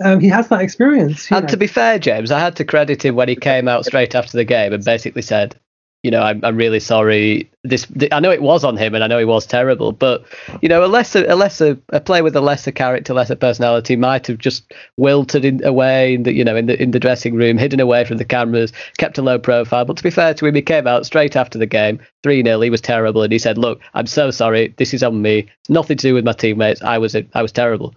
[0.04, 1.30] um, he has that experience.
[1.30, 1.48] And know.
[1.48, 4.36] to be fair, James, I had to credit him when he came out straight after
[4.36, 5.58] the game and basically said,
[6.06, 7.50] you know, I'm, I'm really sorry.
[7.64, 9.90] This, I know it was on him, and I know he was terrible.
[9.90, 10.24] But
[10.62, 14.28] you know, a lesser, a lesser, a player with a lesser character, lesser personality might
[14.28, 17.58] have just wilted in, away in the, you know, in the in the dressing room,
[17.58, 19.84] hidden away from the cameras, kept a low profile.
[19.84, 22.60] But to be fair to him, he came out straight after the game, three 0
[22.60, 24.72] He was terrible, and he said, "Look, I'm so sorry.
[24.76, 25.48] This is on me.
[25.62, 26.82] It's nothing to do with my teammates.
[26.82, 27.96] I was, I was terrible."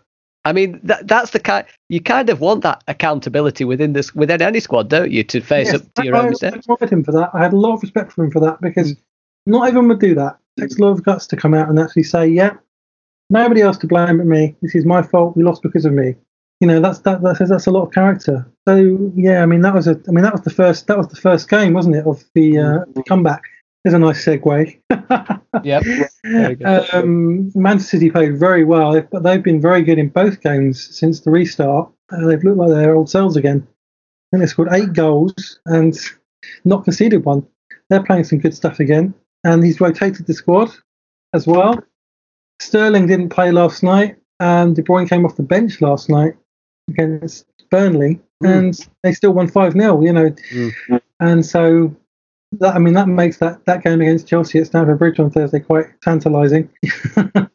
[0.50, 4.42] I mean, that, that's the kind you kind of want that accountability within this within
[4.42, 6.68] any squad, don't you, to face yes, up to your I, own mistakes?
[6.68, 7.30] I admired him for that.
[7.34, 8.98] I had a lot of respect for him for that because mm.
[9.46, 10.40] not everyone would do that.
[10.58, 12.54] It takes a lot of guts to come out and actually say, "Yeah,
[13.30, 14.56] nobody else to blame but me.
[14.64, 15.38] This is my fault.
[15.38, 16.16] We lost because of me."
[16.62, 17.22] You know, that's that.
[17.22, 18.52] That's, that's a lot of character.
[18.68, 20.02] So yeah, I mean, that was a.
[20.08, 20.88] I mean, that was the first.
[20.88, 23.44] That was the first game, wasn't it, of the, uh, the comeback?
[23.84, 24.80] There's a nice segue.
[25.64, 25.84] yep.
[26.94, 31.22] Um, Manchester City played very well, but they've been very good in both games since
[31.22, 31.90] the restart.
[32.12, 33.66] Uh, they've looked like their old selves again.
[34.32, 35.98] And they scored eight goals and
[36.66, 37.48] not conceded one.
[37.90, 39.14] They're playing some good stuff again.
[39.44, 40.72] And he's rotated the squad
[41.34, 41.82] as well.
[42.60, 46.34] Sterling didn't play last night, and De Bruyne came off the bench last night
[46.90, 48.50] against Burnley, mm.
[48.50, 50.30] and they still won 5 0, you know.
[50.52, 51.02] Mm.
[51.22, 51.96] And so
[52.54, 55.60] that, I mean, that makes that, that game against Chelsea at Stamford Bridge on Thursday
[55.60, 56.70] quite tantalising.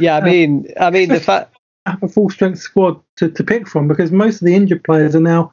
[0.00, 3.44] yeah, I um, mean, I mean the fact have a full strength squad to, to
[3.44, 5.52] pick from because most of the injured players are now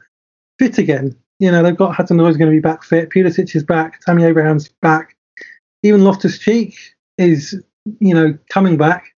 [0.60, 1.16] fit again.
[1.40, 3.10] You know, they've got Hudson is going to be back fit.
[3.10, 4.02] Pulisic is back.
[4.02, 5.16] Tammy Abraham's back.
[5.84, 6.76] Even Loftus Cheek
[7.18, 7.62] is,
[8.00, 9.16] you know, coming back.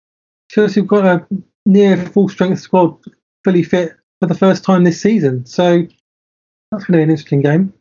[0.50, 1.28] Chelsea have got a
[1.66, 2.98] near full strength squad
[3.44, 5.46] fully fit for the first time this season.
[5.46, 5.80] So
[6.72, 7.74] that's going to be an interesting game.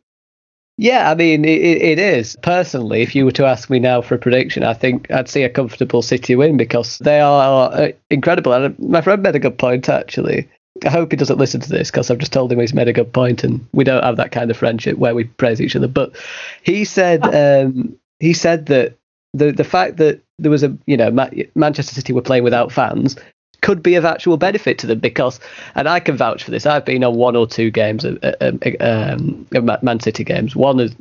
[0.81, 2.35] Yeah, I mean, it, it is.
[2.41, 5.43] Personally, if you were to ask me now for a prediction, I think I'd see
[5.43, 8.51] a comfortable City win because they are uh, incredible.
[8.51, 10.49] And my friend made a good point, actually.
[10.83, 12.93] I hope he doesn't listen to this because I've just told him he's made a
[12.93, 15.87] good point and we don't have that kind of friendship where we praise each other.
[15.87, 16.15] But
[16.63, 18.97] he said um, he said that
[19.35, 21.11] the the fact that there was a you know
[21.53, 23.17] Manchester City were playing without fans
[23.61, 25.39] could be of actual benefit to them because,
[25.75, 26.65] and I can vouch for this.
[26.65, 30.23] I've been on one or two games of, uh, um, uh, um, of Man City
[30.23, 30.55] games.
[30.55, 30.95] One is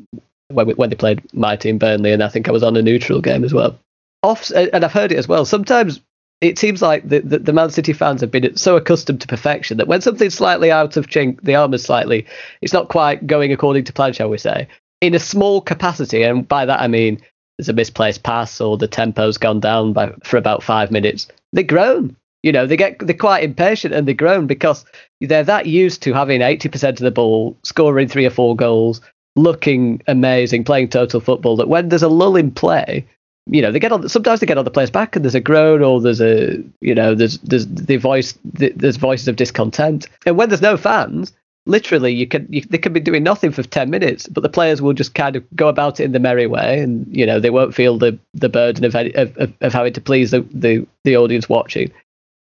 [0.48, 2.82] when, we, when they played my team Burnley, and I think I was on a
[2.82, 3.78] neutral game as well.
[4.22, 5.44] Off, uh, and I've heard it as well.
[5.44, 6.00] Sometimes
[6.40, 9.76] it seems like the, the, the, Man City fans have been so accustomed to perfection
[9.76, 12.26] that when something's slightly out of chink, the arm is slightly,
[12.62, 14.68] it's not quite going according to plan, shall we say,
[15.00, 16.22] in a small capacity.
[16.22, 17.20] And by that I mean
[17.58, 21.28] there's a misplaced pass or the tempo's gone down by, for about five minutes.
[21.52, 22.16] They groan.
[22.42, 24.84] You know, they get they're quite impatient and they groan because
[25.20, 29.00] they're that used to having 80% of the ball, scoring three or four goals,
[29.36, 31.56] looking amazing, playing total football.
[31.56, 33.06] That when there's a lull in play,
[33.46, 34.08] you know, they get on.
[34.08, 36.94] Sometimes they get on the players back, and there's a groan, or there's a, you
[36.94, 40.06] know, there's there's the voice, there's voices of discontent.
[40.24, 41.32] And when there's no fans,
[41.66, 44.80] literally, you can you, they can be doing nothing for ten minutes, but the players
[44.80, 47.50] will just kind of go about it in the merry way, and you know, they
[47.50, 51.48] won't feel the the burden of of, of having to please the, the the audience
[51.48, 51.90] watching.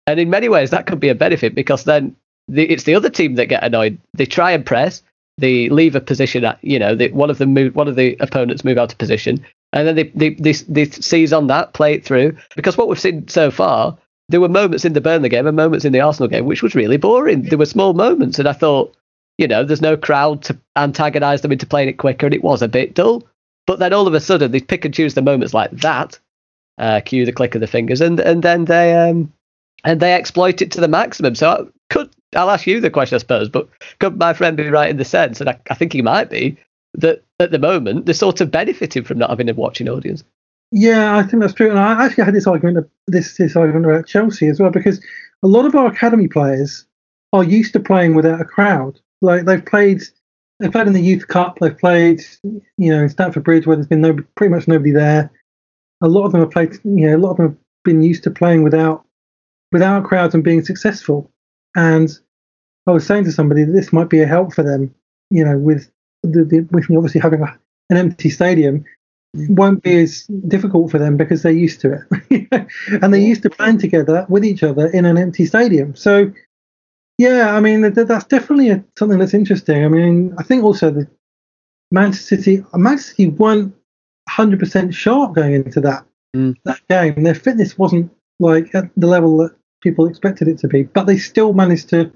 [0.08, 2.16] And in many ways, that could be a benefit because then
[2.48, 4.00] the, it's the other team that get annoyed.
[4.14, 5.04] They try and press,
[5.38, 8.16] they leave a position at, you know, they, one of them move, one of the
[8.20, 11.94] opponents move out of position, and then they, they, they, they seize on that, play
[11.94, 12.36] it through.
[12.56, 13.98] Because what we've seen so far,
[14.30, 16.76] there were moments in the Burnley game and moments in the Arsenal game which was
[16.76, 17.44] really boring.
[17.44, 18.96] There were small moments, and I thought,
[19.38, 22.62] you know, there's no crowd to antagonise them into playing it quicker, and it was
[22.62, 23.28] a bit dull.
[23.68, 26.18] But then all of a sudden, they pick and choose the moments like that,
[26.78, 29.32] uh, cue the click of the fingers, and and then they um,
[29.84, 31.36] and they exploit it to the maximum.
[31.36, 31.64] So I
[31.94, 33.70] could I'll ask you the question, I suppose, but
[34.00, 36.58] could my friend be right in the sense, and I, I think he might be,
[36.96, 40.24] that at the moment they're sort of benefiting from not having a watching audience?
[40.72, 41.70] Yeah, I think that's true.
[41.70, 45.04] And I actually had this argument, this this argument about Chelsea as well, because
[45.44, 46.86] a lot of our academy players
[47.32, 49.00] are used to playing without a crowd.
[49.22, 50.02] Like they've played,
[50.60, 53.88] they've played in the Youth Cup, they've played, you know, in Stamford Bridge where there's
[53.88, 55.32] been no, pretty much nobody there.
[56.02, 58.24] A lot of them have played, you know, a lot of them have been used
[58.24, 59.06] to playing without
[59.72, 61.32] without crowds and being successful.
[61.76, 62.10] And
[62.88, 64.94] I was saying to somebody that this might be a help for them,
[65.30, 65.92] you know, with
[66.24, 67.60] the, the with obviously having a,
[67.90, 68.86] an empty stadium
[69.34, 72.70] won't be as difficult for them because they're used to it
[73.04, 75.96] and they're used to playing together with each other in an empty stadium.
[75.96, 76.32] So,
[77.18, 79.84] yeah, I mean, that's definitely a, something that's interesting.
[79.84, 81.08] I mean, I think also the
[81.92, 83.76] Manchester City, Manchester City weren't
[84.30, 86.06] 100% sharp going into that,
[86.36, 86.56] mm.
[86.64, 87.24] that game.
[87.24, 91.18] Their fitness wasn't like at the level that people expected it to be, but they
[91.18, 92.12] still managed to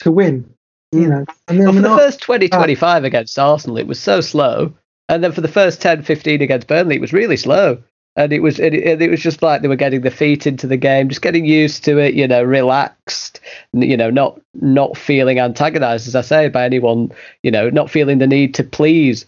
[0.00, 0.52] to win.
[0.92, 1.10] You hmm.
[1.10, 4.20] know, and then well, for the first 20, 25 uh, against Arsenal, it was so
[4.20, 4.74] slow,
[5.08, 7.82] and then for the first 10, 15 against Burnley, it was really slow.
[8.16, 10.76] And it was it, it was just like they were getting their feet into the
[10.76, 13.40] game, just getting used to it, you know, relaxed,
[13.72, 17.12] you know, not not feeling antagonised, as I say, by anyone,
[17.44, 19.26] you know, not feeling the need to please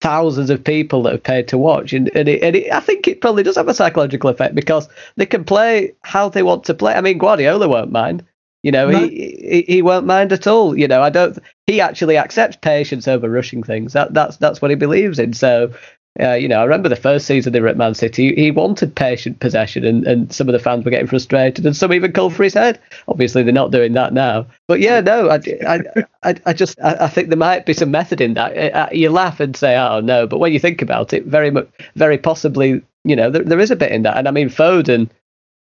[0.00, 3.08] thousands of people that have paid to watch, and, and, it, and it, I think
[3.08, 6.74] it probably does have a psychological effect because they can play how they want to
[6.74, 6.94] play.
[6.94, 8.24] I mean, Guardiola won't mind.
[8.62, 8.98] You know, no.
[8.98, 10.76] he, he, he won't mind at all.
[10.76, 11.38] You know, I don't.
[11.66, 13.92] He actually accepts patience over rushing things.
[13.92, 15.34] That that's that's what he believes in.
[15.34, 15.72] So
[16.20, 18.34] uh, you know, I remember the first season they were at Man City.
[18.34, 21.92] He wanted patient possession, and, and some of the fans were getting frustrated, and some
[21.92, 22.80] even called for his head.
[23.08, 24.46] Obviously, they're not doing that now.
[24.66, 25.80] But yeah, no, I, I,
[26.22, 28.56] I, I just I, I, think there might be some method in that.
[28.56, 31.50] Uh, uh, you laugh and say, "Oh no," but when you think about it, very
[31.50, 34.16] much, very possibly, you know, there, there is a bit in that.
[34.16, 35.10] And I mean, Foden,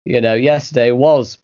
[0.05, 1.39] you know, yesterday was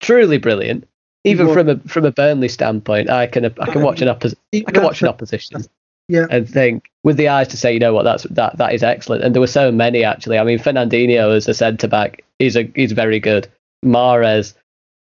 [0.00, 0.86] truly brilliant.
[1.24, 4.38] Even from a from a Burnley standpoint, I can I can watch an opposition.
[4.54, 5.64] I can watch an opposition
[6.10, 6.26] yeah.
[6.28, 9.22] and think with the eyes to say, you know what, that's that that is excellent.
[9.22, 10.38] And there were so many actually.
[10.38, 13.48] I mean, Fernandinho as a centre back is a is very good.
[13.84, 14.54] Mahrez,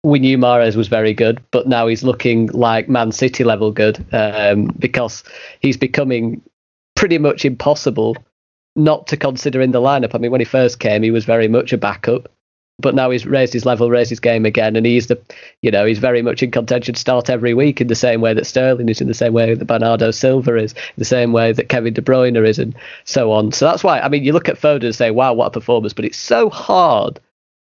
[0.03, 4.05] we knew Mahrez was very good, but now he's looking like Man City level good
[4.12, 5.24] um, because
[5.61, 6.43] he's becoming
[6.95, 8.16] pretty much impossible
[8.76, 10.14] not to consider in the lineup.
[10.14, 12.28] I mean, when he first came, he was very much a backup
[12.83, 15.18] but now he's raised his level, raised his game again, and he's the,
[15.62, 18.35] you know, he's very much in contention to start every week in the same way
[18.35, 21.53] that Sterling is, in the same way that Bernardo Silva is, in the same way
[21.53, 22.74] that Kevin De Bruyne is, and
[23.05, 23.53] so on.
[23.53, 25.95] So that's why, I mean, you look at Foden and say, wow, what a performance,
[25.95, 27.18] but it's so hard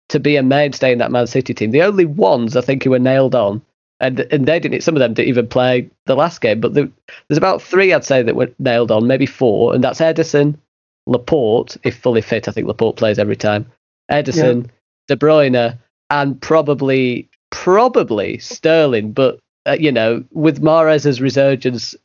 [0.10, 1.72] to be a mainstay in that Man City team.
[1.72, 3.62] The only ones I think who were nailed on,
[4.00, 4.82] and and they didn't.
[4.82, 6.90] Some of them didn't even play the last game, but there,
[7.28, 10.58] there's about three I'd say that were nailed on, maybe four, and that's Ederson,
[11.06, 12.48] Laporte, if fully fit.
[12.48, 13.72] I think Laporte plays every time.
[14.10, 14.72] Ederson, Yeah
[15.10, 15.78] De Bruyne,
[16.10, 19.12] and probably probably Sterling.
[19.12, 21.96] But uh, you know, with Mahrez's resurgence,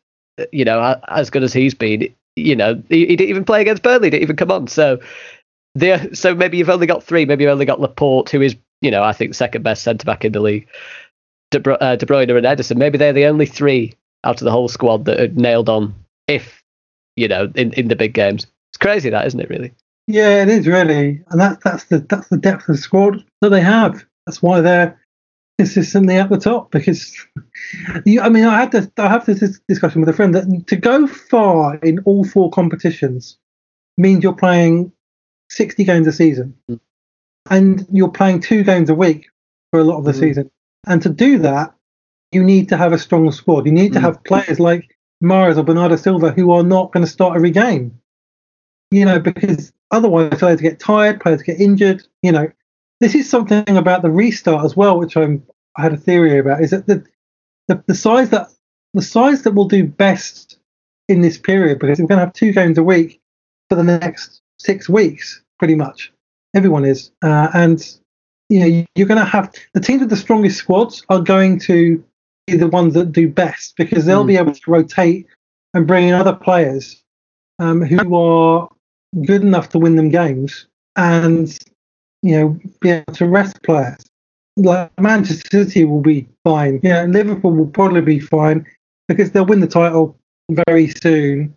[0.41, 3.61] uh, you know, as good as he's been, you know, he, he didn't even play
[3.61, 4.11] against Burnley.
[4.11, 4.67] Didn't even come on.
[4.67, 4.99] So
[5.75, 7.25] there, so maybe you've only got three.
[7.25, 10.25] Maybe you've only got Laporte, who is, you know, I think second best centre back
[10.25, 10.67] in the league.
[11.51, 12.79] De, Bru- uh, De Bruyne and Ederson.
[12.79, 13.95] Maybe they're the only three
[14.25, 15.95] out of the whole squad that are nailed on.
[16.27, 16.63] If
[17.17, 19.51] you know, in in the big games, it's crazy that, isn't it?
[19.51, 19.73] Really.
[20.07, 23.49] Yeah, it is really, and that that's the that's the depth of the squad that
[23.49, 24.05] they have.
[24.27, 25.01] That's why they're
[25.59, 26.71] consistently at the top.
[26.71, 27.17] Because
[28.05, 30.77] you, I mean, I had this I have this discussion with a friend that to
[30.77, 33.39] go far in all four competitions
[33.97, 34.93] means you're playing
[35.51, 36.81] sixty games a season, mm.
[37.49, 39.31] and you're playing two games a week
[39.71, 40.21] for a lot of the mm.
[40.21, 40.51] season.
[40.87, 41.75] And to do that,
[42.31, 43.65] you need to have a strong squad.
[43.65, 43.95] You need mm.
[43.95, 47.51] to have players like Mahrez or Bernardo Silva who are not going to start every
[47.51, 47.99] game.
[48.91, 52.03] You know, because Otherwise, players get tired, players get injured.
[52.23, 52.51] You know,
[53.01, 55.45] this is something about the restart as well, which I'm,
[55.77, 56.63] I had a theory about.
[56.63, 57.05] Is that the,
[57.69, 58.49] the the size that
[58.95, 60.59] the size that will do best
[61.09, 63.21] in this period because we're going to have two games a week
[63.69, 66.13] for the next six weeks, pretty much.
[66.55, 67.97] Everyone is, uh, and
[68.49, 72.03] you know you're going to have the teams with the strongest squads are going to
[72.47, 74.29] be the ones that do best because they'll mm.
[74.29, 75.27] be able to rotate
[75.73, 77.03] and bring in other players
[77.59, 78.69] um, who are
[79.23, 81.59] good enough to win them games and
[82.23, 84.05] you know be able to rest players.
[84.57, 86.81] Like Manchester City will be fine.
[86.83, 88.67] Yeah, Liverpool will probably be fine
[89.09, 90.17] because they'll win the title
[90.51, 91.55] very soon,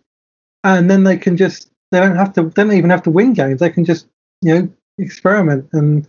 [0.64, 3.34] and then they can just they don't have to they don't even have to win
[3.34, 3.60] games.
[3.60, 4.06] They can just
[4.42, 6.08] you know experiment and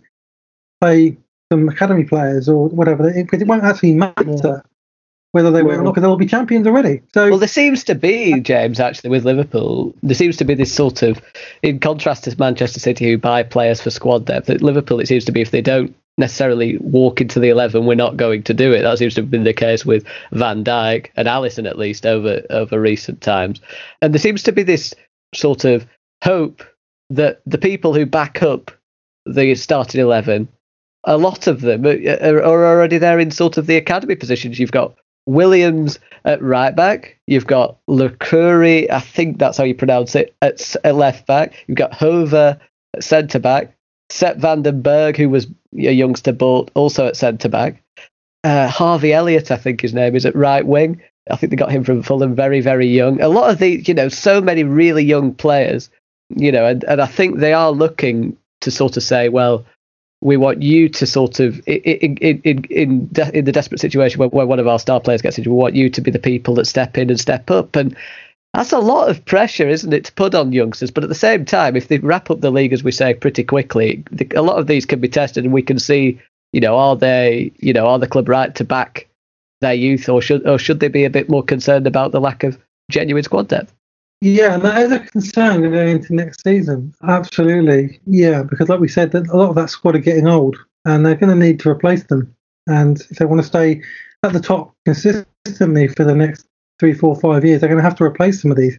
[0.80, 1.16] play
[1.52, 3.08] some academy players or whatever.
[3.08, 4.64] It, it won't actually matter
[5.32, 7.02] whether they will or not, because they'll be champions already.
[7.14, 9.94] So, well, there seems to be James actually with Liverpool.
[10.02, 11.20] There seems to be this sort of,
[11.62, 14.50] in contrast to Manchester City, who buy players for squad depth.
[14.50, 17.94] At Liverpool, it seems to be if they don't necessarily walk into the eleven, we're
[17.94, 18.82] not going to do it.
[18.82, 22.42] That seems to have been the case with Van Dijk and Alisson at least over
[22.50, 23.60] over recent times.
[24.02, 24.94] And there seems to be this
[25.34, 25.86] sort of
[26.24, 26.62] hope
[27.08, 28.70] that the people who back up
[29.26, 30.48] the starting eleven
[31.04, 34.58] a lot of them are, already there in sort of the academy positions.
[34.58, 34.94] You've got
[35.30, 37.18] Williams at right back.
[37.26, 41.64] You've got Lucuri, I think that's how you pronounce it, at, at left back.
[41.66, 42.60] You've got Hoever
[42.94, 43.74] at centre back.
[44.10, 47.82] Sepp van den Berg, who was a youngster, but also at centre back.
[48.42, 51.00] Uh, Harvey Elliott, I think his name is, at right wing.
[51.30, 53.20] I think they got him from Fulham very, very young.
[53.20, 55.90] A lot of these, you know, so many really young players,
[56.34, 59.64] you know, and, and I think they are looking to sort of say, well,
[60.20, 63.08] we want you to sort of in in in, in,
[63.44, 65.88] the desperate situation where, where, one of our star players gets injured, we want you
[65.90, 67.96] to be the people that step in and step up, and
[68.54, 70.90] that's a lot of pressure, isn't it, to put on youngsters?
[70.90, 73.44] But at the same time, if they wrap up the league as we say pretty
[73.44, 76.20] quickly, the, a lot of these can be tested, and we can see,
[76.52, 79.08] you know, are they, you know, are the club right to back
[79.60, 82.44] their youth, or should or should they be a bit more concerned about the lack
[82.44, 82.58] of
[82.90, 83.72] genuine squad depth?
[84.20, 86.94] Yeah, and that is a concern going into next season.
[87.02, 90.56] Absolutely, yeah, because like we said, that a lot of that squad are getting old,
[90.84, 92.34] and they're going to need to replace them.
[92.66, 93.82] And if they want to stay
[94.22, 96.46] at the top consistently for the next
[96.78, 98.78] three, four, five years, they're going to have to replace some of these.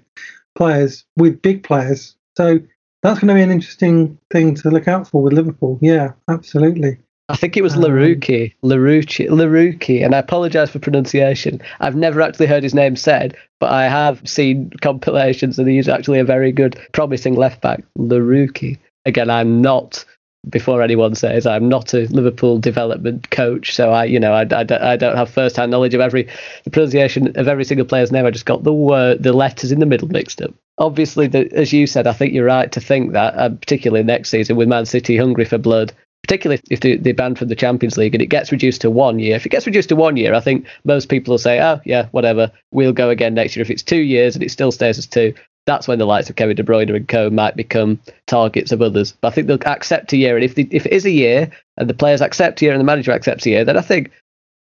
[0.56, 2.16] players with big players.
[2.38, 2.60] So
[3.04, 5.80] that's going to be an interesting thing to look out for with Liverpool.
[5.82, 7.00] Yeah, absolutely.
[7.32, 11.62] I think it was um, Laruki, Laruki, Laruki, and I apologise for pronunciation.
[11.80, 16.20] I've never actually heard his name said, but I have seen compilations, and he's actually
[16.20, 18.78] a very good, promising left back, Laruki.
[19.06, 20.04] Again, I'm not.
[20.50, 24.94] Before anyone says I'm not a Liverpool development coach, so I, you know, I, I,
[24.94, 26.28] I don't have first-hand knowledge of every
[26.64, 28.26] the pronunciation of every single player's name.
[28.26, 30.52] I just got the word, the letters in the middle mixed up
[30.82, 34.30] obviously, the, as you said, I think you're right to think that, uh, particularly next
[34.30, 35.94] season with Man City hungry for blood,
[36.32, 39.20] particularly if they, they banned from the Champions League and it gets reduced to one
[39.20, 39.36] year.
[39.36, 42.08] If it gets reduced to one year, I think most people will say, oh, yeah,
[42.12, 43.62] whatever, we'll go again next year.
[43.62, 45.34] If it's two years and it still stays as two,
[45.66, 49.12] that's when the likes of Kevin De Bruyne and co might become targets of others.
[49.20, 50.38] But I think they'll accept a year.
[50.38, 52.80] And if, they, if it is a year and the players accept a year and
[52.80, 54.10] the manager accepts a year, then I think,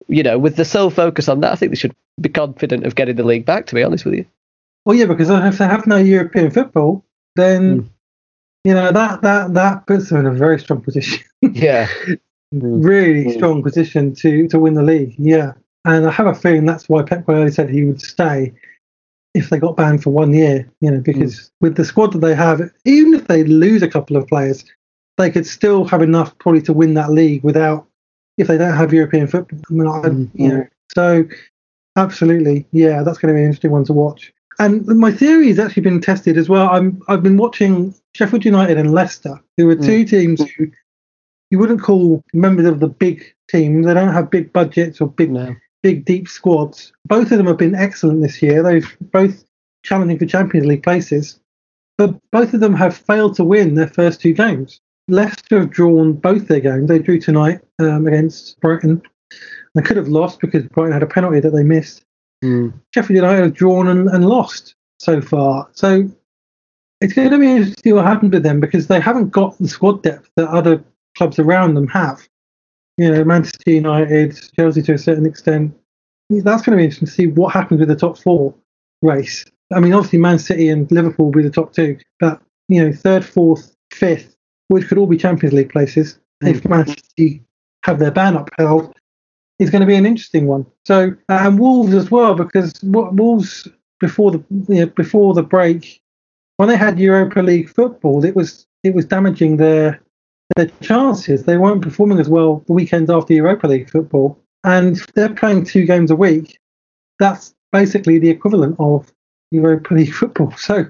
[0.09, 2.97] you know, with the sole focus on that, I think they should be confident of
[2.97, 4.27] getting the league back, to be honest with you.
[4.85, 7.05] Well, yeah, because if they have no European football,
[7.37, 7.89] then mm.
[8.65, 11.25] You know that that that puts them in a very strong position.
[11.41, 11.89] yeah,
[12.53, 13.35] really mm.
[13.35, 15.15] strong position to to win the league.
[15.19, 15.53] Yeah,
[15.85, 18.53] and I have a feeling that's why Pep Guardiola said he would stay
[19.35, 20.71] if they got banned for one year.
[20.81, 21.51] You know, because mm.
[21.61, 24.65] with the squad that they have, even if they lose a couple of players,
[25.19, 27.87] they could still have enough probably to win that league without
[28.39, 29.59] if they don't have European football.
[29.71, 30.31] I mean, mm.
[30.35, 31.25] you know, so
[31.97, 34.33] absolutely, yeah, that's going to be an interesting one to watch.
[34.59, 36.69] And my theory has actually been tested as well.
[36.69, 40.11] I'm I've been watching Sheffield United and Leicester, who are two mm.
[40.11, 40.71] teams who
[41.51, 43.83] you wouldn't call members of the big team.
[43.83, 45.55] They don't have big budgets or big no.
[45.83, 46.93] big deep squads.
[47.07, 48.63] Both of them have been excellent this year.
[48.63, 49.45] They've both
[49.83, 51.41] challenging for Champions League places,
[51.99, 54.81] but both of them have failed to win their first two games.
[55.09, 56.89] Leicester have drawn both their games.
[56.89, 59.03] They drew tonight um, against Brighton.
[59.75, 62.05] They could have lost because Brighton had a penalty that they missed.
[62.43, 62.72] Mm.
[62.93, 65.68] Sheffield United have drawn and, and lost so far.
[65.72, 66.09] So
[67.01, 69.59] it's going to be interesting to see what happens with them because they haven't got
[69.59, 70.82] the squad depth that other
[71.16, 72.26] clubs around them have.
[72.99, 75.74] You know, Manchester United, Chelsea to a certain extent.
[76.30, 78.55] That's going to be interesting to see what happens with the top four
[79.03, 79.45] race.
[79.72, 82.93] I mean, obviously, Man City and Liverpool will be the top two, but you know,
[82.93, 84.36] third, fourth, fifth,
[84.68, 86.51] which could all be Champions League places mm.
[86.51, 87.43] if Man City
[87.84, 88.95] have their ban upheld
[89.63, 90.67] is going to be an interesting one.
[90.85, 93.69] So and Wolves as well because Wolves
[94.01, 96.01] before the you know, before the break
[96.57, 100.01] when they had Europa League football, it was it was damaging their
[100.57, 101.45] their chances.
[101.45, 105.87] They weren't performing as well the weekends after Europa League football, and they're playing two
[105.87, 106.59] games a week.
[107.19, 109.13] That's basically the equivalent of
[109.51, 110.53] Europa League football.
[110.57, 110.87] So,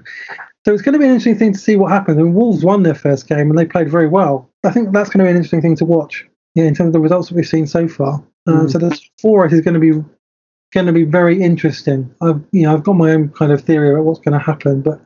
[0.65, 2.17] so it's going to be an interesting thing to see what happens.
[2.17, 4.49] And Wolves won their first game and they played very well.
[4.63, 6.25] I think that's going to be an interesting thing to watch.
[6.55, 8.23] Yeah, in terms of the results that we've seen so far.
[8.47, 8.69] Mm.
[8.69, 9.91] so the four is going to be
[10.73, 12.13] going to be very interesting.
[12.21, 14.81] I've you know I've got my own kind of theory about what's going to happen,
[14.81, 15.01] but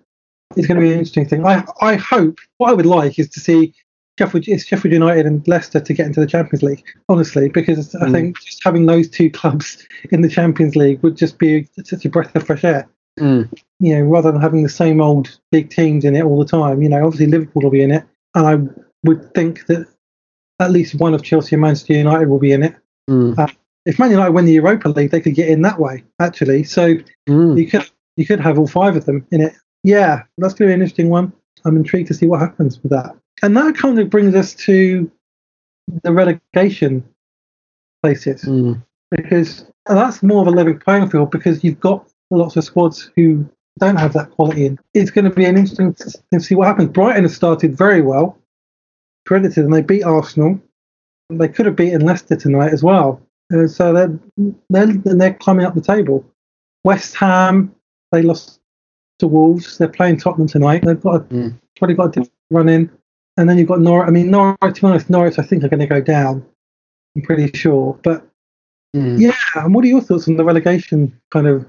[0.56, 1.46] it's going to be an interesting thing.
[1.46, 3.74] I I hope what I would like is to see
[4.18, 8.02] Sheffield, is Sheffield United and Leicester to get into the Champions League, honestly, because mm.
[8.02, 12.06] I think just having those two clubs in the Champions League would just be such
[12.06, 12.90] a breath of fresh air.
[13.20, 13.52] Mm.
[13.80, 16.82] You know, rather than having the same old big teams in it all the time.
[16.82, 19.88] You know, obviously Liverpool will be in it, and I would think that
[20.60, 22.76] at least one of Chelsea and Manchester United will be in it.
[23.10, 23.38] Mm.
[23.38, 23.48] Uh,
[23.86, 26.64] if Man United win the Europa League, they could get in that way, actually.
[26.64, 26.96] So
[27.28, 27.58] mm.
[27.58, 29.54] you could you could have all five of them in it.
[29.84, 31.32] Yeah, that's going to be an interesting one.
[31.66, 33.16] I'm intrigued to see what happens with that.
[33.42, 35.10] And that kind of brings us to
[36.04, 37.08] the relegation
[38.04, 38.82] places mm.
[39.12, 43.48] because that's more of a level playing field because you've got lots of squads who
[43.80, 44.80] don't have that quality in.
[44.94, 45.96] It's going to be an interesting
[46.34, 46.90] to see what happens.
[46.90, 48.38] Brighton has started very well,
[49.26, 50.60] credited, and they beat Arsenal.
[51.30, 53.22] They could have beaten Leicester tonight as well.
[53.54, 54.20] Uh, so they're,
[54.70, 56.26] they're they're climbing up the table.
[56.84, 57.74] West Ham
[58.12, 58.60] they lost
[59.20, 59.78] to Wolves.
[59.78, 60.84] They're playing Tottenham tonight.
[60.84, 61.60] They've got a, mm.
[61.78, 62.90] probably got a run in,
[63.38, 64.08] and then you've got Norwich.
[64.08, 64.76] I mean Norwich.
[64.76, 66.46] To be honest, Norwich I think are going to go down.
[67.16, 68.00] I'm pretty sure.
[68.04, 68.28] But
[68.96, 69.20] mm.
[69.20, 71.66] yeah, and what are your thoughts on the relegation kind of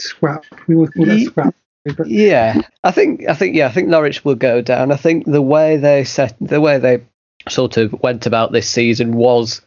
[0.00, 0.44] scrap?
[0.66, 1.54] We would call that scrap.
[2.06, 4.90] Yeah, I think I think yeah, I think Norwich will go down.
[4.90, 7.04] I think the way they set the way they
[7.48, 9.62] sort of went about this season was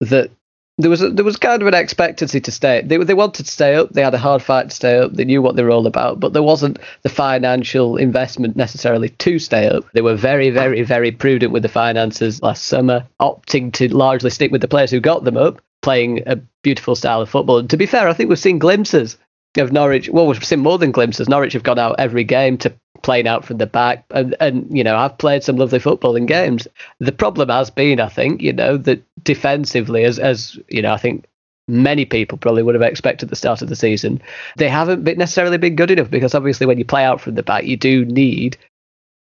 [0.00, 0.30] that
[0.78, 2.82] there was a, there was kind of an expectancy to stay.
[2.82, 3.90] They they wanted to stay up.
[3.90, 5.12] They had a hard fight to stay up.
[5.12, 9.38] They knew what they were all about, but there wasn't the financial investment necessarily to
[9.38, 9.84] stay up.
[9.92, 14.50] They were very very very prudent with the finances last summer, opting to largely stick
[14.50, 17.58] with the players who got them up, playing a beautiful style of football.
[17.58, 19.16] And to be fair, I think we've seen glimpses
[19.56, 20.08] of Norwich.
[20.08, 21.28] Well, we've seen more than glimpses.
[21.28, 22.72] Norwich have gone out every game to
[23.02, 26.26] playing out from the back, and and you know I've played some lovely football in
[26.26, 26.68] games.
[26.98, 30.98] The problem has been, I think, you know, that defensively, as as you know, I
[30.98, 31.26] think
[31.68, 34.20] many people probably would have expected at the start of the season.
[34.56, 37.42] They haven't been necessarily been good enough because obviously when you play out from the
[37.42, 38.56] back, you do need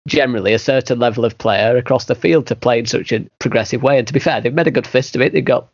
[0.06, 3.82] generally a certain level of player across the field to play in such a progressive
[3.82, 3.98] way.
[3.98, 5.32] And to be fair, they've made a good fist of it.
[5.32, 5.68] They've got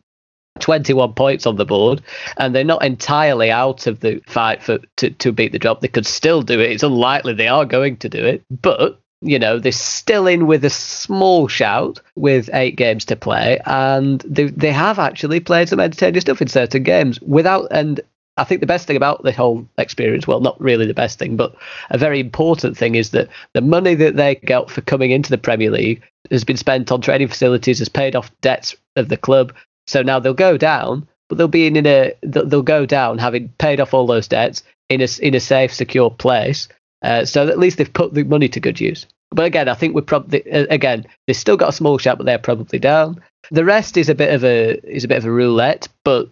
[0.59, 2.01] 21 points on the board,
[2.37, 5.81] and they're not entirely out of the fight for to, to beat the drop.
[5.81, 6.71] They could still do it.
[6.71, 10.65] It's unlikely they are going to do it, but you know they're still in with
[10.65, 15.79] a small shout with eight games to play, and they they have actually played some
[15.79, 17.67] entertaining stuff in certain games without.
[17.71, 18.01] And
[18.37, 21.35] I think the best thing about the whole experience, well, not really the best thing,
[21.35, 21.53] but
[21.89, 25.37] a very important thing is that the money that they got for coming into the
[25.37, 29.53] Premier League has been spent on training facilities, has paid off debts of the club,
[29.87, 33.49] so now they'll go down, but they'll be in, in a they'll go down having
[33.57, 36.67] paid off all those debts in a in a safe, secure place.
[37.01, 39.07] Uh, so at least they've put the money to good use.
[39.31, 42.37] But again, I think we're probably again they've still got a small shot, but they're
[42.37, 43.21] probably down.
[43.49, 46.29] The rest is a bit of a is a bit of a roulette, but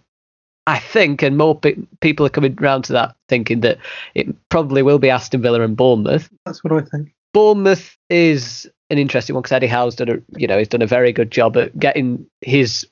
[0.66, 3.78] I think, and more pe- people are coming round to that, thinking that
[4.14, 6.28] it probably will be Aston Villa and Bournemouth.
[6.44, 7.12] That's what I think.
[7.32, 10.86] Bournemouth is an interesting one because Eddie Howe's done a you know he's done a
[10.86, 12.86] very good job at getting his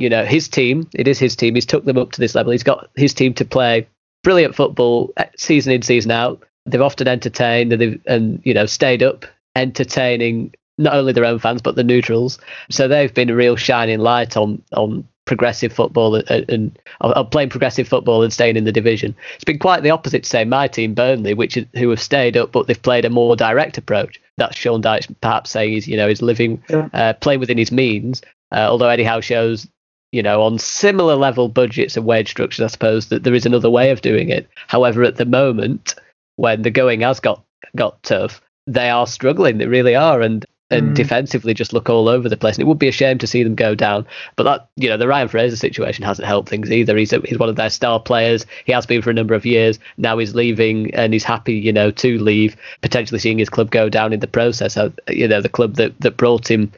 [0.00, 1.54] you know, his team, it is his team.
[1.54, 2.52] He's took them up to this level.
[2.52, 3.86] He's got his team to play
[4.22, 6.42] brilliant football eh, season in, season out.
[6.66, 9.26] They've often entertained and they've, and, you know, stayed up
[9.56, 12.38] entertaining not only their own fans, but the neutrals.
[12.70, 17.50] So they've been a real shining light on, on progressive football and, and, and playing
[17.50, 19.14] progressive football and staying in the division.
[19.34, 22.36] It's been quite the opposite to say my team Burnley, which is, who have stayed
[22.36, 24.20] up but they've played a more direct approach.
[24.38, 26.88] That's Sean Dyche perhaps saying he's you know he's living yeah.
[26.94, 28.22] uh, playing within his means.
[28.50, 29.68] Uh, although Eddie Howe shows
[30.12, 33.70] you know, on similar level budgets and wage structures, I suppose that there is another
[33.70, 34.48] way of doing it.
[34.66, 35.94] However, at the moment,
[36.36, 37.44] when the going has got
[37.76, 39.58] got tough, they are struggling.
[39.58, 40.94] They really are, and and mm.
[40.94, 42.56] defensively just look all over the place.
[42.56, 44.06] And it would be a shame to see them go down.
[44.36, 46.96] But that, you know, the Ryan Fraser situation hasn't helped things either.
[46.96, 48.46] He's a, he's one of their star players.
[48.64, 49.78] He has been for a number of years.
[49.96, 52.56] Now he's leaving, and he's happy, you know, to leave.
[52.82, 54.76] Potentially seeing his club go down in the process.
[55.08, 56.72] You know, the club that that brought him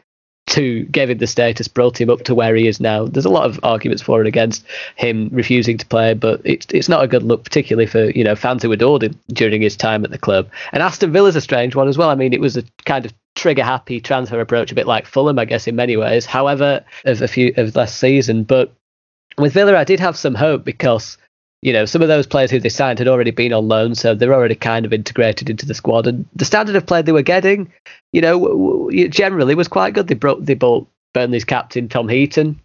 [0.47, 3.07] to gave him the status, brought him up to where he is now.
[3.07, 4.65] There's a lot of arguments for and against
[4.97, 8.37] him refusing to play, but it's it's not a good look, particularly for you know
[8.37, 10.49] fans who adored him during his time at the club.
[10.73, 12.11] And Aston Villa's a strange one as well.
[12.11, 15.39] I mean, it was a kind of trigger happy transfer approach, a bit like Fulham,
[15.39, 16.27] I guess, in many ways.
[16.27, 18.73] However, of a few of last season, but
[19.39, 21.17] with Villa, I did have some hope because
[21.63, 24.15] you know, some of those players who they signed had already been on loan, so
[24.15, 26.09] they're already kind of integrated into the squad.
[26.09, 27.73] And the standard of play they were getting,
[28.13, 30.09] you know, generally was quite good.
[30.09, 32.61] They brought they bought Burnley's captain Tom Heaton.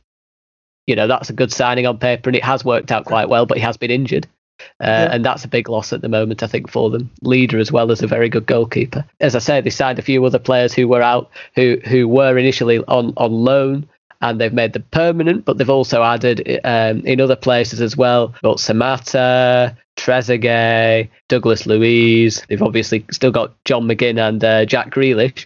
[0.87, 3.45] You know, that's a good signing on paper, and it has worked out quite well.
[3.45, 4.25] But he has been injured,
[4.59, 5.09] uh, yeah.
[5.11, 7.11] and that's a big loss at the moment, I think, for them.
[7.21, 9.05] Leader as well as a very good goalkeeper.
[9.19, 12.35] As I said, they signed a few other players who were out, who who were
[12.35, 13.87] initially on on loan
[14.22, 18.34] and they've made them permanent, but they've also added um, in other places as well.
[18.43, 22.43] Got Samatta, Trezeguet, Douglas Luiz.
[22.47, 25.45] They've obviously still got John McGinn and uh, Jack Grealish,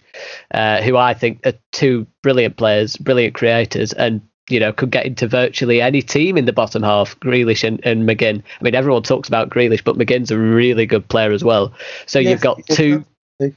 [0.52, 5.06] uh, who I think are two brilliant players, brilliant creators, and you know could get
[5.06, 7.18] into virtually any team in the bottom half.
[7.20, 8.42] Grealish and, and McGinn.
[8.60, 11.72] I mean, everyone talks about Grealish, but McGinn's a really good player as well.
[12.06, 13.04] So yes, you've got two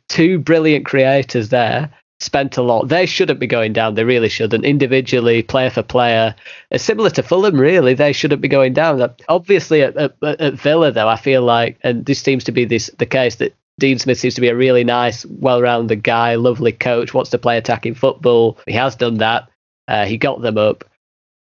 [0.09, 2.87] two brilliant creators there spent a lot.
[2.87, 3.95] They shouldn't be going down.
[3.95, 4.65] They really shouldn't.
[4.65, 6.35] Individually, player for player,
[6.75, 7.59] similar to Fulham.
[7.59, 9.13] Really, they shouldn't be going down.
[9.27, 12.89] Obviously, at, at, at Villa, though, I feel like, and this seems to be this
[12.97, 17.13] the case that Dean Smith seems to be a really nice, well-rounded guy, lovely coach,
[17.13, 18.57] wants to play attacking football.
[18.65, 19.49] He has done that.
[19.87, 20.85] Uh, he got them up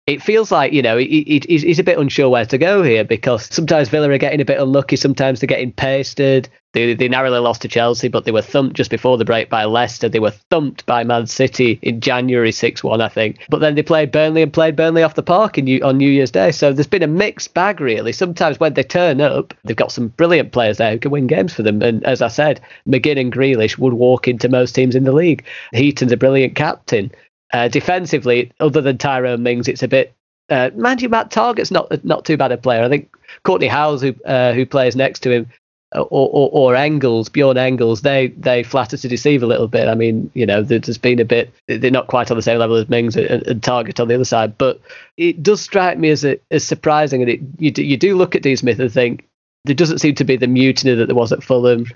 [0.06, 3.04] it feels like you know he, he, he's a bit unsure where to go here
[3.04, 6.48] because sometimes Villa are getting a bit unlucky, sometimes they're getting pasted.
[6.74, 9.64] They, they narrowly lost to Chelsea, but they were thumped just before the break by
[9.64, 10.08] Leicester.
[10.08, 13.38] They were thumped by Man City in January 6 1, I think.
[13.48, 16.32] But then they played Burnley and played Burnley off the park in, on New Year's
[16.32, 16.50] Day.
[16.50, 18.12] So there's been a mixed bag, really.
[18.12, 21.54] Sometimes when they turn up, they've got some brilliant players there who can win games
[21.54, 21.80] for them.
[21.80, 25.44] And as I said, McGinn and Grealish would walk into most teams in the league.
[25.72, 27.12] Heaton's a brilliant captain.
[27.54, 30.12] Uh, defensively, other than Tyrone Mings, it's a bit
[30.50, 32.84] uh, mind you, Matt Targett's not not too bad a player.
[32.84, 35.46] I think Kortney Hause, who uh, who plays next to him,
[35.94, 39.88] or, or, or Engels, Bjorn Engels, they they flatter to deceive a little bit.
[39.88, 41.52] I mean, you know, there's been a bit.
[41.66, 44.24] They're not quite on the same level as Mings and, and Targett on the other
[44.24, 44.80] side, but
[45.16, 47.22] it does strike me as a, as surprising.
[47.22, 49.26] And it you do, you do look at Dean Smith and think
[49.64, 51.86] there doesn't seem to be the mutiny that there was at Fulham.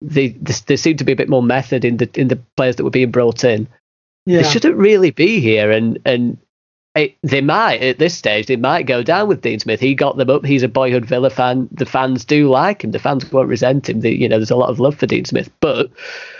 [0.00, 2.76] The, the, there seemed to be a bit more method in the in the players
[2.76, 3.68] that were being brought in.
[4.26, 4.42] Yeah.
[4.42, 6.38] They shouldn't really be here, and and
[6.94, 9.80] it, they might at this stage they might go down with Dean Smith.
[9.80, 10.44] He got them up.
[10.44, 11.68] He's a boyhood Villa fan.
[11.72, 12.92] The fans do like him.
[12.92, 14.00] The fans won't resent him.
[14.00, 15.50] The, you know, there's a lot of love for Dean Smith.
[15.60, 15.90] But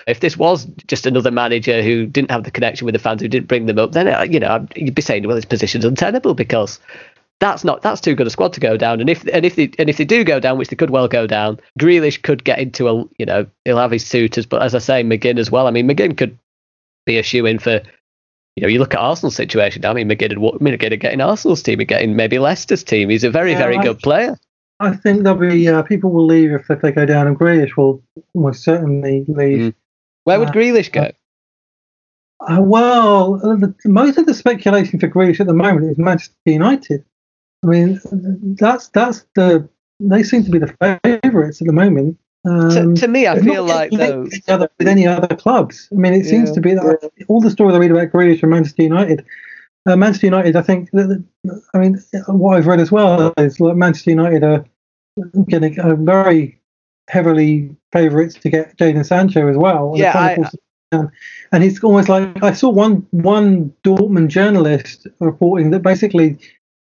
[0.07, 3.29] if this was just another manager who didn't have the connection with the fans, who
[3.29, 6.35] didn't bring them up, then uh, you know you'd be saying, well, his position's untenable
[6.35, 6.79] because
[7.41, 9.01] that's not that's too good a squad to go down.
[9.01, 11.09] And if and if they and if they do go down, which they could well
[11.09, 14.75] go down, Grealish could get into a you know he'll have his suitors, but as
[14.75, 15.67] I say, McGinn as well.
[15.67, 16.39] I mean, McGinn could
[17.07, 17.83] be a shoe in for.
[18.57, 19.85] You know, you look at Arsenal's situation.
[19.85, 23.09] I mean, McGinn, McGinn getting Arsenal's team, getting maybe Leicester's team.
[23.09, 24.39] He's a very, yeah, very I, good player.
[24.79, 27.77] I think there'll be uh, people will leave if, if they go down, and Grealish
[27.77, 28.03] will
[28.33, 29.59] almost certainly leave.
[29.59, 29.75] Mm.
[30.25, 31.11] Where would uh, Grealish go?
[32.41, 37.05] Uh, well, the, most of the speculation for Grealish at the moment is Manchester United.
[37.65, 38.01] I mean,
[38.59, 39.69] that's that's the
[40.01, 42.19] they seem to be the favourites at the moment.
[42.47, 45.89] Um, to, to, me, I feel like though with, other, with any other clubs.
[45.91, 47.25] I mean, it yeah, seems to be that yeah.
[47.29, 49.25] all the stories I read about Grealish from Manchester United.
[49.87, 50.91] Uh, Manchester United, I think.
[50.93, 51.25] That,
[51.73, 54.65] I mean, what I've read as well is like Manchester United are
[55.49, 56.61] getting a very
[57.09, 59.93] heavily favourites to get Jadon Sancho as well.
[59.95, 60.37] Yeah, I,
[61.53, 66.39] and he's almost like I saw one one Dortmund journalist reporting that basically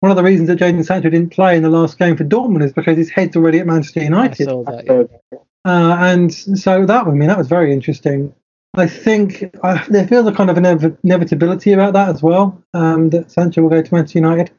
[0.00, 2.62] one of the reasons that Jadon Sancho didn't play in the last game for Dortmund
[2.62, 4.46] is because his head's already at Manchester United.
[4.46, 4.84] That,
[5.32, 5.38] yeah.
[5.66, 8.32] Uh, and so that, I mean, that was very interesting.
[8.74, 13.32] I think uh, there feels a kind of inevitability about that as well, um, that
[13.32, 14.50] Sancho will go to Manchester United.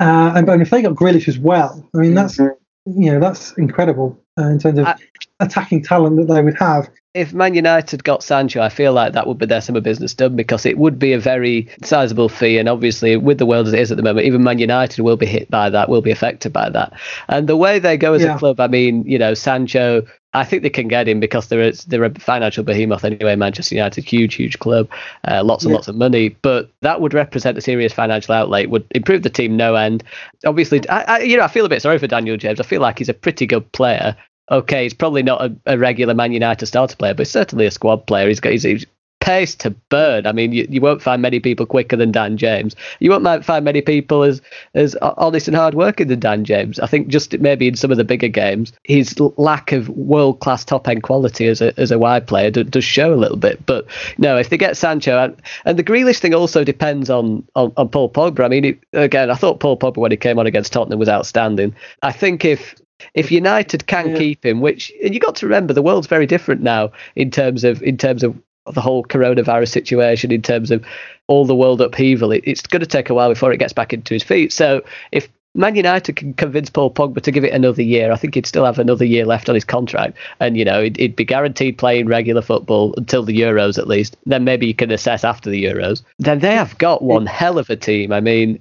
[0.00, 3.00] Uh, and, and if they got Grealish as well, I mean, that's mm-hmm.
[3.00, 4.96] you know that's incredible uh, in terms of I,
[5.38, 9.28] attacking talent that they would have if Man United got Sancho, I feel like that
[9.28, 12.58] would be their summer business done because it would be a very sizable fee.
[12.58, 15.16] And obviously, with the world as it is at the moment, even Man United will
[15.16, 16.92] be hit by that, will be affected by that.
[17.28, 18.34] And the way they go as yeah.
[18.34, 21.68] a club, I mean, you know, Sancho, I think they can get him because they're
[21.68, 23.36] a, they're a financial behemoth anyway.
[23.36, 24.88] Manchester United, huge, huge club,
[25.28, 25.76] uh, lots and yeah.
[25.76, 26.30] lots of money.
[26.42, 28.66] But that would represent a serious financial outlay.
[28.66, 30.02] Would improve the team no end.
[30.44, 32.58] Obviously, I, I, you know, I feel a bit sorry for Daniel James.
[32.58, 34.16] I feel like he's a pretty good player,
[34.50, 38.06] okay, he's probably not a, a, regular Man United starter player, but certainly a squad
[38.06, 38.28] player.
[38.28, 38.86] He's got he's,
[39.24, 40.26] pace to burn.
[40.26, 42.76] I mean, you, you won't find many people quicker than Dan James.
[43.00, 44.42] You won't find many people as
[44.74, 46.78] as honest and hardworking than Dan James.
[46.78, 50.62] I think just maybe in some of the bigger games, his lack of world class
[50.62, 53.64] top end quality as a as a wide player do, does show a little bit.
[53.64, 53.86] But
[54.18, 57.88] no, if they get Sancho and, and the Grealish thing also depends on on, on
[57.88, 58.44] Paul Pogba.
[58.44, 61.08] I mean, it, again, I thought Paul Pogba when he came on against Tottenham was
[61.08, 61.74] outstanding.
[62.02, 62.74] I think if
[63.14, 64.18] if United can yeah.
[64.18, 67.64] keep him, which and you got to remember the world's very different now in terms
[67.64, 68.36] of in terms of
[68.72, 70.84] the whole coronavirus situation, in terms of
[71.26, 72.32] all the world upheaval.
[72.32, 74.52] It, it's going to take a while before it gets back into his feet.
[74.52, 74.82] So
[75.12, 78.10] if Man United can convince Paul Pogba to give it another year.
[78.10, 80.96] I think he'd still have another year left on his contract, and you know he'd,
[80.96, 84.16] he'd, be guaranteed playing regular football until the Euros at least.
[84.26, 86.02] Then maybe you can assess after the Euros.
[86.18, 88.12] Then they have got one hell of a team.
[88.12, 88.60] I mean,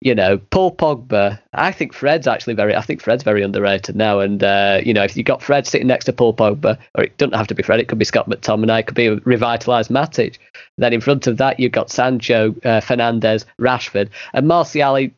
[0.00, 1.40] you know, Paul Pogba.
[1.52, 2.74] I think Fred's actually very.
[2.74, 4.20] I think Fred's very underrated now.
[4.20, 7.16] And uh, you know, if you got Fred sitting next to Paul Pogba, or it
[7.18, 9.90] doesn't have to be Fred, it could be Scott McTominay, it could be a revitalised
[9.90, 10.38] Matic.
[10.76, 15.08] Then in front of that, you've got Sancho, uh, Fernandes, Rashford, and Martial.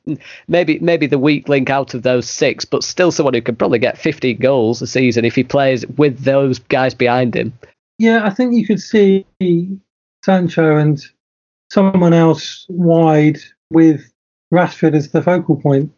[0.48, 3.78] Maybe maybe the weak link out of those six, but still someone who could probably
[3.78, 7.52] get 50 goals a season if he plays with those guys behind him.
[7.98, 9.26] Yeah, I think you could see
[10.24, 11.04] Sancho and
[11.70, 13.38] someone else wide
[13.70, 14.09] with
[14.52, 15.92] Rashford is the focal point.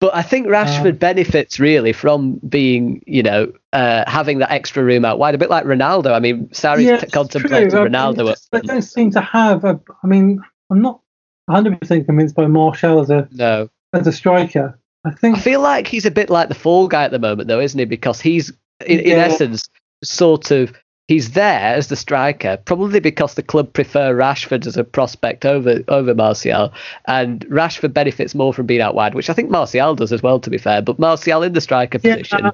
[0.00, 4.82] But I think Rashford um, benefits really from being, you know, uh, having that extra
[4.82, 6.12] room out wide, a bit like Ronaldo.
[6.12, 8.28] I mean, Sarri's yeah, contemplating Ronaldo.
[8.28, 9.64] Just, they don't seem to have.
[9.64, 11.00] A, I mean, I'm not
[11.46, 14.78] 100 percent convinced by Martial as a no as a striker.
[15.04, 17.48] I think I feel like he's a bit like the fall guy at the moment,
[17.48, 17.84] though, isn't he?
[17.84, 18.50] Because he's
[18.86, 19.14] in, yeah.
[19.14, 19.68] in essence
[20.02, 20.72] sort of
[21.10, 25.82] he's there as the striker, probably because the club prefer Rashford as a prospect over
[25.88, 26.72] over Martial,
[27.06, 30.38] and Rashford benefits more from being out wide, which I think Martial does as well,
[30.38, 30.80] to be fair.
[30.80, 32.46] But Martial in the striker yeah, position.
[32.46, 32.52] Uh,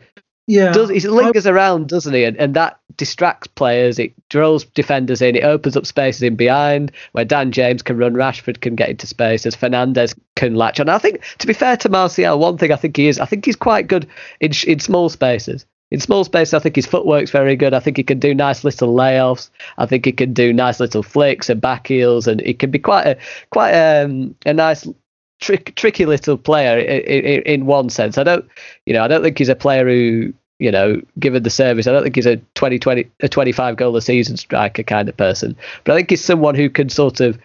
[0.49, 2.25] yeah, does, he lingers around, doesn't he?
[2.25, 3.99] And, and that distracts players.
[3.99, 5.35] It draws defenders in.
[5.35, 8.15] It opens up spaces in behind where Dan James can run.
[8.15, 9.57] Rashford can get into spaces.
[9.57, 10.89] Fernandes can latch on.
[10.89, 13.45] I think, to be fair to Martial, one thing I think he is, I think
[13.45, 14.07] he's quite good
[14.41, 17.72] in in small spaces in small space, I think his footwork's very good.
[17.72, 19.51] I think he can do nice little layoffs.
[19.78, 22.78] I think he can do nice little flicks and back heels, and he can be
[22.78, 23.16] quite a
[23.51, 24.87] quite um, a nice
[25.41, 28.18] trick, tricky little player in, in, in, one sense.
[28.18, 28.45] I don't,
[28.84, 31.93] you know, I don't think he's a player who, you know, given the service, I
[31.93, 35.57] don't think he's a 20, 20 a 25 goal a season striker kind of person.
[35.84, 37.39] But I think he's someone who can sort of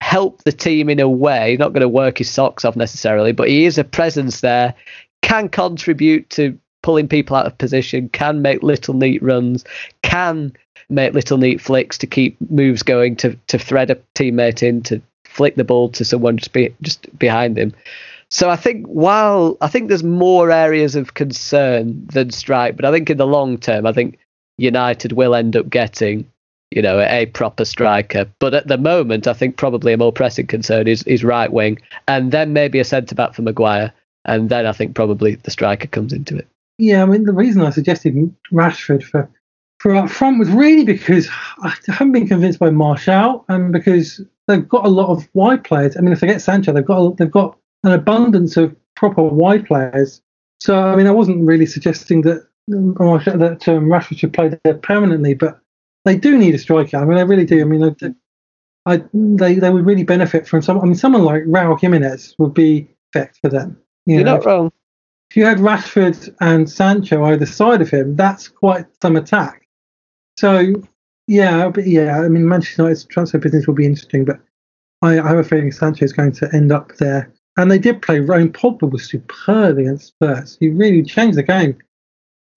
[0.00, 1.50] help the team in a way.
[1.50, 4.74] He's not going to work his socks off necessarily, but he is a presence there.
[5.22, 9.64] Can contribute to pulling people out of position, can make little neat runs,
[10.02, 10.52] can
[10.88, 15.00] make little neat flicks to keep moves going, to to thread a teammate in, to
[15.24, 17.72] flick the ball to someone just be, just behind him.
[18.30, 22.92] So I think while I think there's more areas of concern than strike, but I
[22.92, 24.18] think in the long term, I think
[24.58, 26.26] United will end up getting
[26.70, 28.26] you know, a proper striker.
[28.38, 31.78] But at the moment, I think probably a more pressing concern is, is right wing,
[32.06, 33.92] and then maybe a centre back for Maguire,
[34.24, 36.46] and then I think probably the striker comes into it.
[36.78, 38.14] Yeah, I mean the reason I suggested
[38.52, 39.28] Rashford for
[39.78, 41.28] for up front was really because
[41.62, 45.96] I haven't been convinced by Martial, and because they've got a lot of wide players.
[45.96, 49.66] I mean, if they get Sancho, they've got they've got an abundance of proper wide
[49.66, 50.20] players.
[50.60, 55.34] So I mean, I wasn't really suggesting that that um, Rashford should play there permanently,
[55.34, 55.60] but
[56.04, 56.96] they do need a striker.
[56.96, 57.60] I mean, they really do.
[57.60, 58.14] I mean, they,
[58.86, 60.80] I, they they would really benefit from some.
[60.80, 63.78] I mean, someone like Raul Jimenez would be perfect for them.
[64.06, 64.72] You You're know, not wrong.
[65.30, 69.68] If you had Rashford and Sancho either side of him, that's quite some attack.
[70.38, 70.72] So
[71.26, 74.40] yeah, but yeah, I mean, Manchester United's transfer business will be interesting, but
[75.02, 77.32] I, I have a feeling Sancho is going to end up there.
[77.58, 78.20] And they did play.
[78.20, 80.56] Rome Pogba was superb against Spurs.
[80.58, 81.76] He really changed the game.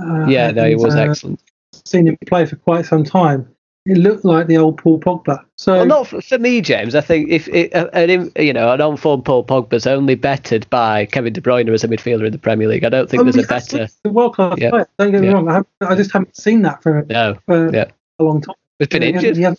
[0.01, 1.41] Uh, yeah, no, he was uh, excellent.
[1.85, 3.49] Seen him play for quite some time.
[3.85, 5.43] It looked like the old Paul Pogba.
[5.55, 6.93] So, well, not for, for me, James.
[6.93, 11.07] I think if it, uh, an you know an on-form Paul Pogba's only bettered by
[11.07, 12.83] Kevin De Bruyne as a midfielder in the Premier League.
[12.83, 13.87] I don't think I mean, there's a better.
[14.05, 14.69] World class yeah.
[14.69, 14.87] player.
[14.99, 15.33] Don't get me yeah.
[15.33, 15.49] wrong.
[15.49, 17.39] I, I, just haven't seen that for, no.
[17.47, 17.85] for yeah.
[18.19, 18.55] a long time.
[18.77, 19.37] He's been injured.
[19.37, 19.55] Yeah,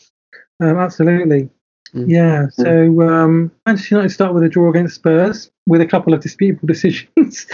[0.60, 1.50] um, absolutely.
[1.92, 2.08] Mm.
[2.08, 2.46] Yeah.
[2.46, 2.52] Mm.
[2.52, 6.66] So um, Manchester United start with a draw against Spurs with a couple of disputable
[6.72, 7.46] decisions.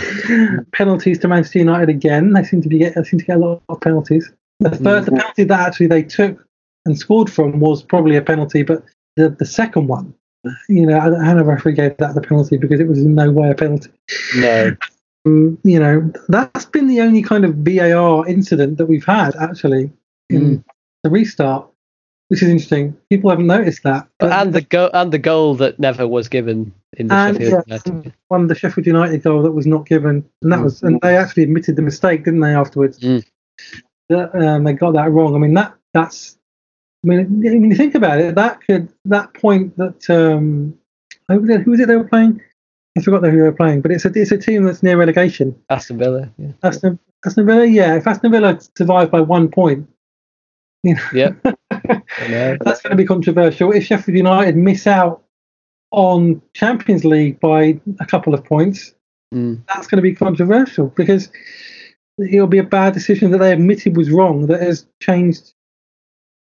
[0.72, 2.34] penalties to Manchester United again.
[2.34, 4.30] They seem to be get, they seem to get a lot of penalties.
[4.60, 5.04] The first mm.
[5.06, 6.47] the penalty that actually they took
[6.88, 8.82] and scored from was probably a penalty, but
[9.16, 10.14] the the second one,
[10.68, 13.54] you know, Hannah referee gave that the penalty because it was in no way a
[13.54, 13.90] penalty.
[14.36, 14.76] No.
[15.26, 19.90] Um, you know, that's been the only kind of VAR incident that we've had actually
[20.30, 20.64] in mm.
[21.02, 21.68] the restart
[22.28, 22.96] which is interesting.
[23.10, 24.06] People haven't noticed that.
[24.18, 27.64] But and the go- and the goal that never was given in the and, Sheffield
[27.66, 28.14] yeah, United.
[28.28, 30.64] One the Sheffield United goal that was not given, and that mm.
[30.64, 32.54] was and they actually admitted the mistake, didn't they?
[32.54, 33.24] Afterwards, mm.
[34.10, 35.34] that, um, they got that wrong.
[35.34, 36.36] I mean that that's.
[37.04, 40.76] I mean, when you think about it, that could that point that um,
[41.28, 42.40] who was it, who was it they were playing?
[42.96, 45.54] I forgot who they were playing, but it's a it's a team that's near relegation.
[45.70, 46.30] Aston Villa.
[46.38, 46.52] Yeah.
[46.64, 47.66] Aston Aston Villa.
[47.66, 49.88] Yeah, if Aston Villa survive by one point,
[50.82, 51.30] you know, yeah.
[51.88, 53.72] That's going to be controversial.
[53.72, 55.22] If Sheffield United miss out
[55.90, 58.94] on Champions League by a couple of points,
[59.32, 59.60] mm.
[59.66, 61.30] that's going to be controversial because
[62.18, 65.54] it'll be a bad decision that they admitted was wrong that has changed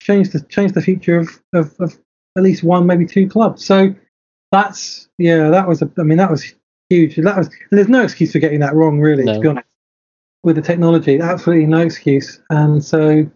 [0.05, 1.99] changed the changed the future of, of, of
[2.37, 3.65] at least one, maybe two clubs.
[3.65, 3.95] So
[4.53, 6.55] that's yeah, that was a, I mean that was
[6.91, 7.17] huge.
[7.17, 9.35] That was there's no excuse for getting that wrong really, no.
[9.35, 9.67] to be honest.
[10.45, 12.39] With the technology, absolutely no excuse.
[12.51, 13.29] And so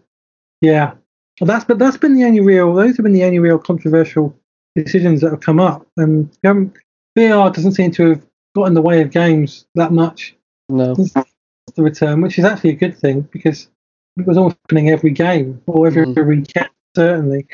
[0.61, 0.93] yeah,
[1.41, 2.73] that's but that's been the only real.
[2.73, 4.35] Those have been the only real controversial
[4.75, 6.71] decisions that have come up, and um,
[7.17, 10.35] VAR doesn't seem to have got in the way of games that much.
[10.69, 11.25] No, the
[11.83, 13.69] return, which is actually a good thing because
[14.25, 16.17] was all happening every game or every, mm.
[16.17, 16.69] every weekend.
[16.95, 17.47] Certainly,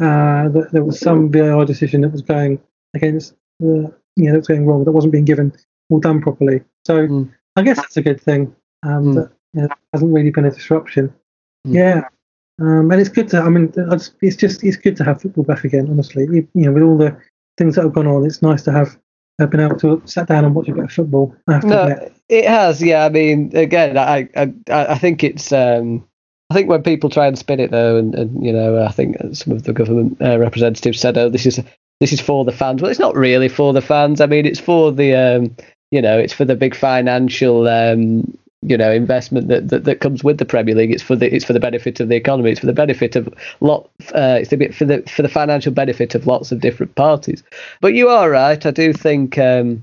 [0.00, 2.60] uh, that there was some VAR decision that was going
[2.94, 5.52] against the, you know, that was going wrong, that wasn't being given
[5.88, 6.62] or done properly.
[6.86, 7.32] So mm.
[7.56, 8.54] I guess that's a good thing.
[8.82, 9.14] Um, mm.
[9.14, 11.14] That you know, hasn't really been a disruption.
[11.66, 11.74] Mm.
[11.74, 12.08] Yeah,
[12.60, 15.64] um, and it's good to, I mean, it's just, it's good to have football back
[15.64, 16.24] again, honestly.
[16.24, 17.16] You, you know, with all the
[17.56, 18.98] things that have gone on, it's nice to have
[19.40, 21.34] uh, been able to sit down and watch a bit of football.
[21.48, 23.04] no, it has, yeah.
[23.04, 26.06] I mean, again, I, I, I think it's, um,
[26.50, 29.16] I think when people try and spin it though, and, and you know, I think
[29.32, 31.60] some of the government uh, representatives said, "Oh, this is
[32.00, 34.20] this is for the fans." Well, it's not really for the fans.
[34.20, 35.56] I mean, it's for the, um,
[35.90, 40.24] you know, it's for the big financial um, you know investment that, that, that comes
[40.24, 40.90] with the Premier League.
[40.90, 42.50] It's for the it's for the benefit of the economy.
[42.50, 43.28] It's for the benefit of
[43.60, 43.90] lot.
[44.14, 47.42] Uh, it's a bit for the for the financial benefit of lots of different parties.
[47.80, 48.64] But you are right.
[48.64, 49.82] I do think um,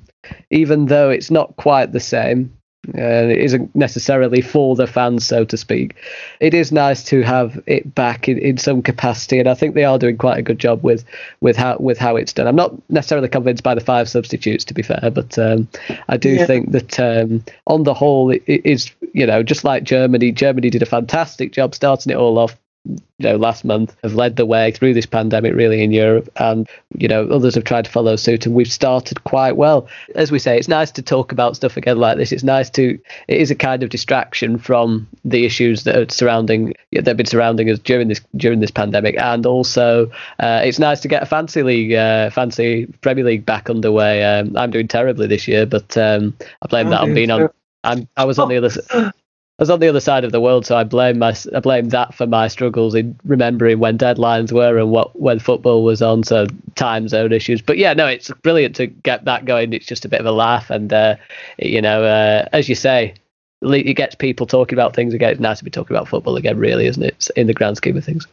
[0.50, 2.54] even though it's not quite the same,
[2.88, 5.96] uh, it isn't necessarily for the fans, so to speak.
[6.40, 9.84] It is nice to have it back in, in some capacity, and I think they
[9.84, 11.06] are doing quite a good job with
[11.42, 12.48] with how with how it's done.
[12.48, 15.68] I'm not necessarily convinced by the five substitutes, to be fair, but um,
[16.10, 16.46] I do yeah.
[16.48, 20.32] think that um, on the whole, it, it is you know just like Germany.
[20.32, 24.36] Germany did a fantastic job starting it all off you know last month have led
[24.36, 26.30] the way through this pandemic really in Europe.
[26.38, 26.68] And
[26.98, 29.88] you know others have tried to follow suit and we've started quite well.
[30.16, 32.32] As we say it's nice to talk about stuff again like this.
[32.32, 36.74] It's nice to it is a kind of distraction from the issues that are surrounding
[36.92, 39.16] that have been surrounding us during this during this pandemic.
[39.20, 40.10] And also
[40.40, 44.24] uh, it's nice to get a fantasy league uh, fantasy Premier League back underway.
[44.24, 47.50] Um, I'm doing terribly this year but um, I blame that on being on
[47.84, 49.14] I'm, I was on the other
[49.62, 52.16] was on the other side of the world, so I blame my I blame that
[52.16, 56.24] for my struggles in remembering when deadlines were and what when football was on.
[56.24, 59.72] So time zone issues, but yeah, no, it's brilliant to get that going.
[59.72, 61.16] It's just a bit of a laugh, and uh,
[61.60, 63.14] you know, uh, as you say,
[63.62, 65.32] it gets people talking about things again.
[65.32, 67.30] It's nice to be talking about football again, really, isn't it?
[67.36, 68.28] In the grand scheme of things.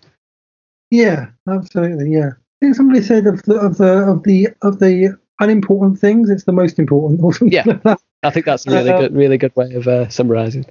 [0.91, 2.11] Yeah, absolutely.
[2.11, 6.31] Yeah, I think somebody said of the of the of the of the unimportant things,
[6.31, 7.21] it's the most important.
[7.53, 7.65] Yeah.
[8.23, 10.65] I think that's a really Uh, good, really good way of uh, summarising.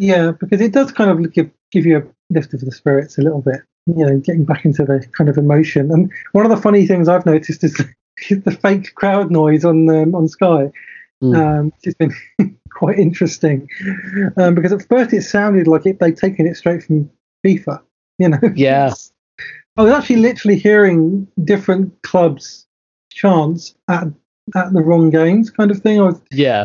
[0.00, 3.22] Yeah, because it does kind of give give you a lift of the spirits a
[3.22, 3.60] little bit.
[3.86, 5.90] You know, getting back into the kind of emotion.
[5.90, 7.78] And one of the funny things I've noticed is,
[8.30, 10.70] is the fake crowd noise on um, on Sky.
[11.22, 11.36] Mm.
[11.36, 12.14] Um, has been
[12.70, 13.68] quite interesting
[14.38, 17.10] um, because at first it sounded like it, they'd taken it straight from
[17.46, 17.82] FIFA.
[18.18, 18.38] You know.
[18.54, 18.94] Yeah.
[19.76, 22.66] I was actually literally hearing different clubs'
[23.10, 24.08] chants at
[24.54, 26.00] at the wrong games, kind of thing.
[26.00, 26.64] I was Yeah.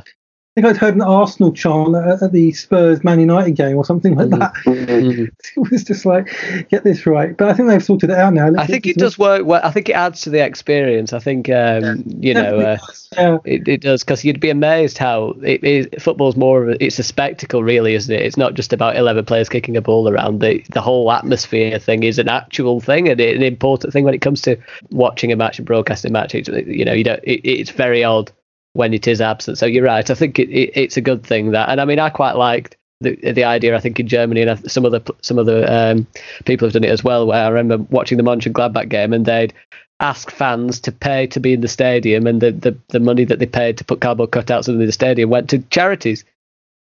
[0.58, 3.84] I think I'd heard an Arsenal chant at, at the Spurs Man United game or
[3.84, 4.40] something like Mm.
[4.40, 4.54] that.
[4.66, 5.28] Mm.
[5.58, 6.30] It was just like,
[6.70, 7.36] get this right.
[7.36, 8.50] But I think they've sorted it out now.
[8.58, 9.46] I think it does work.
[9.46, 11.12] Well, I think it adds to the experience.
[11.12, 12.58] I think um, you know.
[12.60, 12.78] Uh,
[13.18, 15.88] yeah, It, it does because you'd be amazed how it is.
[16.02, 18.22] Football's more of a, it's a spectacle, really, isn't it?
[18.22, 20.40] It's not just about eleven players kicking a ball around.
[20.40, 24.22] The the whole atmosphere thing is an actual thing and an important thing when it
[24.22, 24.58] comes to
[24.92, 26.34] watching a match and broadcasting a match.
[26.34, 27.24] It's, you know, you don't.
[27.24, 28.32] It, it's very odd
[28.76, 29.58] when it is absent.
[29.58, 30.10] So you're right.
[30.10, 32.76] I think it, it, it's a good thing that, and I mean, I quite liked.
[33.02, 36.08] The, the idea I think in Germany and some other some other um,
[36.46, 37.28] people have done it as well.
[37.28, 39.54] Where I remember watching the Mönchengladbach game and they'd
[40.00, 43.40] ask fans to pay to be in the stadium, and the, the, the money that
[43.40, 46.24] they paid to put cardboard cutouts in the stadium went to charities.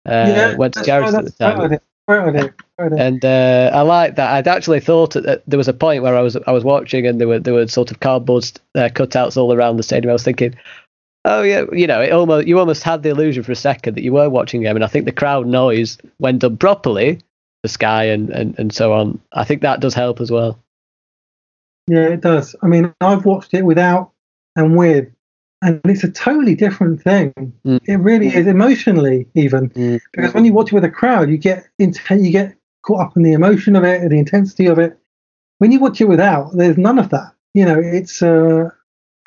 [0.08, 1.58] Uh, yeah, went to charities at the time.
[1.58, 3.06] right, idea, right idea, right idea.
[3.06, 4.34] And uh, I like that.
[4.34, 7.20] I'd actually thought that there was a point where I was I was watching and
[7.20, 10.10] there were there were sort of cardboard uh, cutouts all around the stadium.
[10.10, 10.56] I was thinking,
[11.26, 14.04] oh yeah, you know, it almost you almost had the illusion for a second that
[14.04, 14.76] you were watching a game.
[14.76, 17.20] And I think the crowd noise, when done properly,
[17.64, 20.60] the sky and, and, and so on, I think that does help as well.
[21.88, 22.56] Yeah, it does.
[22.62, 24.12] I mean, I've watched it without
[24.56, 25.10] and with,
[25.62, 27.34] and it's a totally different thing.
[27.66, 27.82] Mm.
[27.86, 30.00] It really is emotionally, even Mm.
[30.14, 33.18] because when you watch it with a crowd, you get into, you get caught up
[33.18, 34.98] in the emotion of it, the intensity of it.
[35.60, 37.34] When you watch it without, there's none of that.
[37.54, 38.70] You know, it's uh,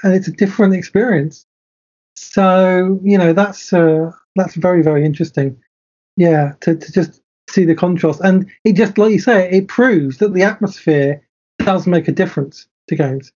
[0.02, 1.46] and it's a different experience.
[2.16, 5.56] So you know, that's uh, that's very very interesting.
[6.16, 10.18] Yeah, to to just see the contrast, and it just like you say, it proves
[10.18, 11.22] that the atmosphere
[11.58, 13.32] does make a difference to games.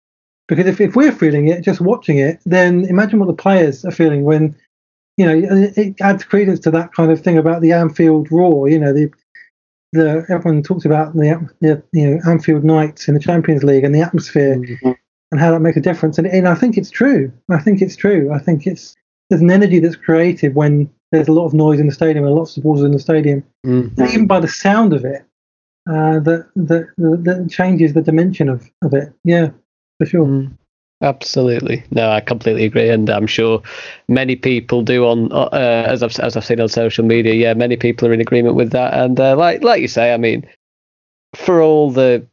[0.47, 3.91] Because if, if we're feeling it, just watching it, then imagine what the players are
[3.91, 4.55] feeling when,
[5.15, 8.67] you know, it, adds credence to that kind of thing about the Anfield roar.
[8.67, 9.11] You know, the
[9.91, 13.93] the everyone talks about the, the you know Anfield nights in the Champions League and
[13.93, 14.97] the atmosphere Mm.
[15.32, 16.17] And how that makes a difference.
[16.17, 17.32] And, and I think it's true.
[17.49, 18.32] I think it's true.
[18.34, 18.95] I think it's
[19.30, 22.34] there's an energy that's created when there's a lot of noise in the stadium and
[22.34, 23.97] a lot of supporters in the stadium Mm.
[23.97, 25.25] and even by the sound of it,
[25.89, 29.11] uh, that that that changes the dimension of, of it.
[29.25, 29.49] Yeah,
[29.97, 30.25] for sure.
[30.25, 30.57] Mm.
[31.01, 33.61] Absolutely, no, I completely agree, and I'm sure
[34.07, 37.34] many people do on uh, as I've as I've seen on social media.
[37.34, 40.17] Yeah, many people are in agreement with that, and uh, like like you say, I
[40.17, 40.45] mean,
[41.36, 42.25] for all the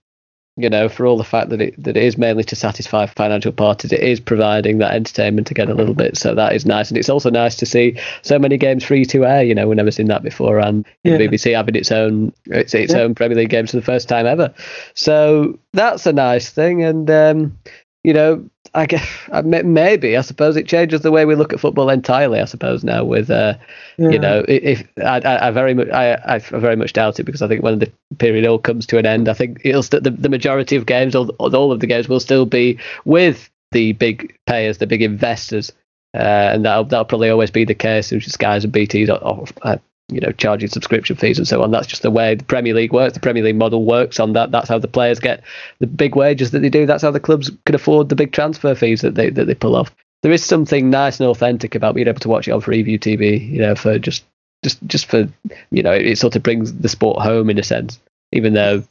[0.58, 3.52] you know, for all the fact that it that it is mainly to satisfy financial
[3.52, 6.16] parties, it is providing that entertainment again a little bit.
[6.16, 9.26] So that is nice, and it's also nice to see so many games free to
[9.26, 9.42] air.
[9.42, 11.18] You know, we've never seen that before, and Yeah.
[11.18, 13.00] the BBC having its own its, its Yeah.
[13.00, 14.52] own Premier League games for the first time ever.
[14.94, 17.58] So that's a nice thing, and um,
[18.06, 19.04] you know, I guess
[19.44, 22.38] maybe I suppose it changes the way we look at football entirely.
[22.40, 23.54] I suppose now with uh,
[23.98, 24.10] Yeah.
[24.10, 27.24] you know, i- if I, I, I very much, I, I very much doubt it
[27.24, 30.04] because I think when the period all comes to an end, I think it'll st-
[30.04, 33.92] the, the majority of games, or all of the games, will still be with the
[33.94, 35.72] big payers, the big investors,
[36.14, 38.12] uh, and that'll that'll probably always be the case.
[38.12, 39.78] Which is Sky's and BT's, or, or uh,
[40.08, 41.70] you know, charging subscription fees and so on.
[41.70, 43.14] That's just the way the Premier League works.
[43.14, 44.50] The Premier League model works on that.
[44.52, 45.42] That's how the players get
[45.80, 46.86] the big wages that they do.
[46.86, 49.76] That's how the clubs can afford the big transfer fees that they that they pull
[49.76, 52.98] off there is something nice and authentic about being able to watch it on Freeview
[52.98, 53.48] TV.
[53.48, 54.24] You know, for just
[54.64, 55.28] just just for
[55.70, 58.00] you know, it, it sort of brings the sport home in a sense.
[58.32, 58.82] Even though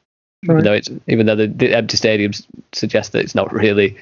[0.43, 0.63] even Right.
[0.63, 3.97] though it's even though the, the empty stadiums suggest that it's not really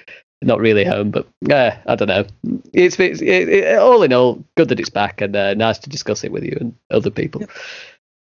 [0.46, 2.26] not really home, but yeah, I don't know.
[2.74, 5.90] It's, it's it, it, all in all good that it's back and uh, nice to
[5.90, 7.44] discuss it with you and other people.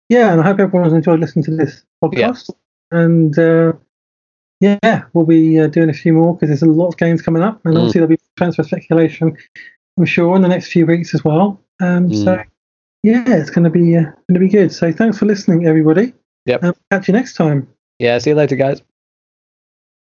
[0.08, 2.50] Yeah, and I hope everyone's enjoyed listening to this podcast.
[2.90, 3.72] And uh,
[4.60, 7.42] yeah, we'll be uh, doing a few more because there's a lot of games coming
[7.42, 7.78] up, and Mm.
[7.78, 9.36] obviously there'll be transfer speculation,
[9.98, 11.60] I'm sure, in the next few weeks as well.
[11.80, 12.44] Um, So Mm.
[13.02, 14.72] yeah, it's going to be uh, going to be good.
[14.72, 16.12] So thanks for listening, everybody.
[16.46, 16.62] Yep.
[16.64, 17.66] Um, catch you next time.
[17.98, 18.82] Yeah, see you later, guys.